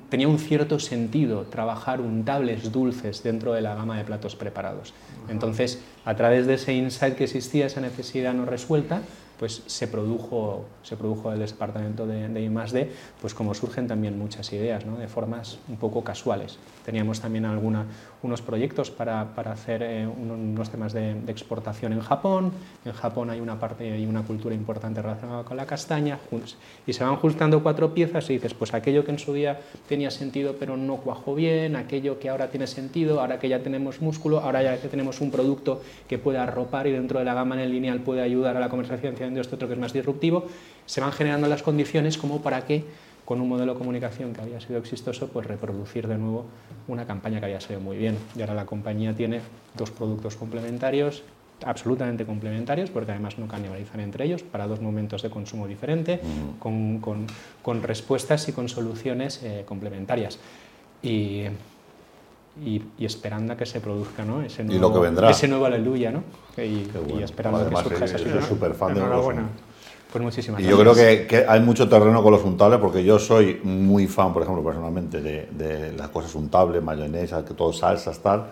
tenía 0.09 0.27
un 0.27 0.39
cierto 0.39 0.79
sentido 0.79 1.43
trabajar 1.43 2.01
untables 2.01 2.71
dulces 2.71 3.21
dentro 3.21 3.53
de 3.53 3.61
la 3.61 3.75
gama 3.75 3.97
de 3.97 4.03
platos 4.03 4.35
preparados. 4.35 4.93
Entonces, 5.29 5.79
a 6.03 6.15
través 6.15 6.47
de 6.47 6.55
ese 6.55 6.73
insight 6.73 7.15
que 7.15 7.25
existía, 7.25 7.67
esa 7.67 7.79
necesidad 7.81 8.33
no 8.33 8.45
resuelta, 8.45 9.01
pues 9.39 9.63
se 9.65 9.87
produjo, 9.87 10.65
se 10.83 10.97
produjo 10.97 11.31
el 11.31 11.39
departamento 11.39 12.05
de, 12.05 12.27
de 12.27 12.41
I+.D., 12.41 12.91
pues 13.21 13.33
como 13.33 13.53
surgen 13.53 13.87
también 13.87 14.19
muchas 14.19 14.51
ideas, 14.51 14.85
¿no? 14.85 14.97
de 14.97 15.07
formas 15.07 15.59
un 15.69 15.77
poco 15.77 16.03
casuales. 16.03 16.57
Teníamos 16.83 17.21
también 17.21 17.45
alguna, 17.45 17.85
unos 18.21 18.41
proyectos 18.41 18.91
para, 18.91 19.33
para 19.35 19.53
hacer 19.53 19.81
eh, 19.81 20.05
unos 20.05 20.69
temas 20.69 20.91
de, 20.91 21.11
exportación 21.27 21.93
en 21.93 22.01
Japón. 22.01 22.51
En 22.83 22.91
Japón 22.91 23.29
hay 23.29 23.39
una 23.39 23.59
parte 23.59 23.97
y 23.97 24.05
una 24.05 24.23
cultura 24.23 24.53
importante 24.53 25.01
relacionada 25.01 25.43
con 25.43 25.55
la 25.55 25.65
castaña, 25.65 26.19
y 26.85 26.93
se 26.93 27.03
van 27.03 27.15
juntando 27.15 27.63
cuatro 27.63 27.93
piezas 27.93 28.29
y 28.29 28.33
dices, 28.33 28.53
pues 28.53 28.73
aquello 28.73 29.05
que 29.05 29.11
en 29.11 29.19
su 29.19 29.33
día 29.33 29.59
tenía 29.87 30.11
sentido 30.11 30.55
pero 30.59 30.75
no 30.75 30.97
cuajó 30.97 31.35
bien, 31.35 31.75
aquello 31.75 32.19
que 32.19 32.29
ahora 32.29 32.49
tiene 32.49 32.67
sentido, 32.67 33.21
ahora 33.21 33.39
que 33.39 33.47
ya 33.47 33.59
tenemos 33.59 34.01
músculo, 34.01 34.39
ahora 34.39 34.63
ya 34.63 34.81
que 34.81 34.87
tenemos 34.87 35.21
un 35.21 35.31
producto 35.31 35.81
que 36.07 36.17
puede 36.17 36.39
arropar 36.39 36.87
y 36.87 36.91
dentro 36.91 37.19
de 37.19 37.25
la 37.25 37.33
gama 37.33 37.55
en 37.55 37.61
el 37.61 37.71
lineal 37.71 38.01
puede 38.01 38.21
ayudar 38.21 38.57
a 38.57 38.59
la 38.59 38.69
comercialización 38.69 39.28
de 39.35 39.41
este 39.41 39.55
otro 39.55 39.67
que 39.67 39.73
es 39.73 39.79
más 39.79 39.93
disruptivo, 39.93 40.45
se 40.85 41.01
van 41.01 41.11
generando 41.11 41.47
las 41.47 41.63
condiciones 41.63 42.17
como 42.17 42.41
para 42.41 42.65
que 42.65 42.83
con 43.29 43.41
un 43.41 43.47
modelo 43.47 43.73
de 43.73 43.77
comunicación 43.77 44.33
que 44.33 44.41
había 44.41 44.59
sido 44.59 44.79
exitoso, 44.79 45.27
pues 45.27 45.45
reproducir 45.45 46.07
de 46.07 46.17
nuevo 46.17 46.45
una 46.87 47.05
campaña 47.05 47.39
que 47.39 47.45
había 47.45 47.61
salido 47.61 47.79
muy 47.79 47.95
bien. 47.95 48.17
Y 48.35 48.41
ahora 48.41 48.55
la 48.55 48.65
compañía 48.65 49.13
tiene 49.13 49.41
dos 49.77 49.91
productos 49.91 50.35
complementarios, 50.35 51.21
absolutamente 51.63 52.25
complementarios, 52.25 52.89
porque 52.89 53.11
además 53.11 53.37
no 53.37 53.47
canibalizan 53.47 53.99
entre 53.99 54.25
ellos, 54.25 54.41
para 54.41 54.65
dos 54.65 54.81
momentos 54.81 55.21
de 55.21 55.29
consumo 55.29 55.67
diferentes, 55.67 56.19
con, 56.57 56.99
con, 56.99 57.83
respuestas 57.83 58.47
y 58.49 58.51
con 58.51 58.67
soluciones 58.67 59.43
eh, 59.43 59.63
complementarias. 59.63 60.39
Y, 61.03 61.43
y, 62.63 62.81
esperando 62.99 63.53
a 63.53 63.57
que 63.57 63.65
se 63.65 63.79
produzca 63.79 64.25
¿no? 64.25 64.41
ese, 64.41 64.63
nuevo, 64.63 65.05
ese 65.29 65.47
nuevo 65.47 65.65
aleluya, 65.65 66.11
¿no? 66.11 66.23
y, 66.57 66.89
esperando 67.23 67.59
a 67.59 67.69
que 67.69 67.75
surja 67.75 68.05
esa 68.05 68.17
Yo 68.17 68.31
soy 68.31 68.41
súper 68.41 68.73
fan 68.73 68.93
de 68.93 69.01
los 69.01 69.25
pues 70.11 70.23
muchísimas 70.23 70.59
y 70.59 70.63
yo 70.63 70.75
creo 70.79 70.95
que, 70.95 71.27
que, 71.27 71.45
hay 71.47 71.59
mucho 71.59 71.87
terreno 71.87 72.23
con 72.23 72.31
los 72.31 72.43
untables, 72.43 72.79
porque 72.79 73.03
yo 73.03 73.19
soy 73.19 73.61
muy 73.63 74.07
fan, 74.07 74.33
por 74.33 74.41
ejemplo, 74.41 74.63
personalmente, 74.63 75.21
de, 75.21 75.47
de 75.51 75.93
las 75.93 76.09
cosas 76.09 76.33
untables, 76.33 76.81
mayonesa, 76.81 77.45
que 77.45 77.53
todo 77.53 77.71
salsas, 77.71 78.17
tal, 78.17 78.47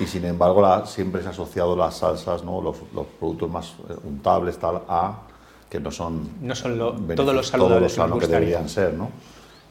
y 0.00 0.06
sin 0.06 0.24
embargo 0.24 0.60
la, 0.60 0.84
siempre 0.84 1.22
se 1.22 1.28
ha 1.28 1.30
asociado 1.30 1.76
las 1.76 1.98
salsas, 1.98 2.42
¿no? 2.42 2.60
los, 2.60 2.78
los 2.92 3.06
productos 3.20 3.48
más 3.48 3.74
eh, 3.88 3.94
untables, 4.02 4.58
tal, 4.58 4.82
a 4.88 5.20
que 5.70 5.78
no 5.78 5.92
son, 5.92 6.28
no 6.40 6.56
son 6.56 6.76
lo, 6.76 6.92
todos 7.14 7.34
los 7.34 7.46
saludables 7.46 7.94
todos 7.94 8.10
los 8.10 8.18
que 8.18 8.26
deberían 8.26 8.68
ser, 8.68 8.94
¿no? 8.94 9.10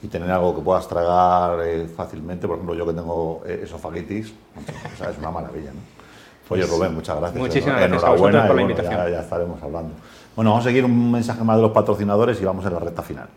Y 0.02 0.08
tener 0.08 0.30
algo 0.32 0.56
que 0.56 0.62
puedas 0.62 0.88
tragar 0.88 1.60
eh, 1.64 1.88
fácilmente. 1.88 2.48
Por 2.48 2.58
ejemplo, 2.58 2.76
yo 2.76 2.86
que 2.86 2.94
tengo 2.94 3.42
eh, 3.46 3.62
esofagitis, 3.64 4.34
o 4.94 4.98
sea, 4.98 5.10
es 5.10 5.18
una 5.18 5.32
maravilla. 5.32 5.72
¿no? 5.72 5.80
Oye, 6.50 6.62
pues 6.62 6.70
Rubén, 6.70 6.94
muchas 6.94 7.18
gracias. 7.18 7.42
Muchísimas 7.42 7.80
gracias 7.80 8.04
Enhorabuena 8.04 8.48
por 8.48 8.56
la 8.56 8.62
invitación. 8.62 8.96
ya, 8.96 9.10
ya 9.10 9.20
estaremos 9.22 9.62
hablando. 9.64 9.94
Bueno, 10.36 10.52
vamos 10.52 10.66
a 10.66 10.70
seguir 10.70 10.86
un 10.86 11.12
mensaje 11.12 11.44
más 11.44 11.56
de 11.56 11.62
los 11.64 11.72
patrocinadores 11.72 12.40
y 12.42 12.46
vamos 12.46 12.66
a 12.66 12.70
la 12.70 12.80
recta 12.80 13.02
final. 13.02 13.28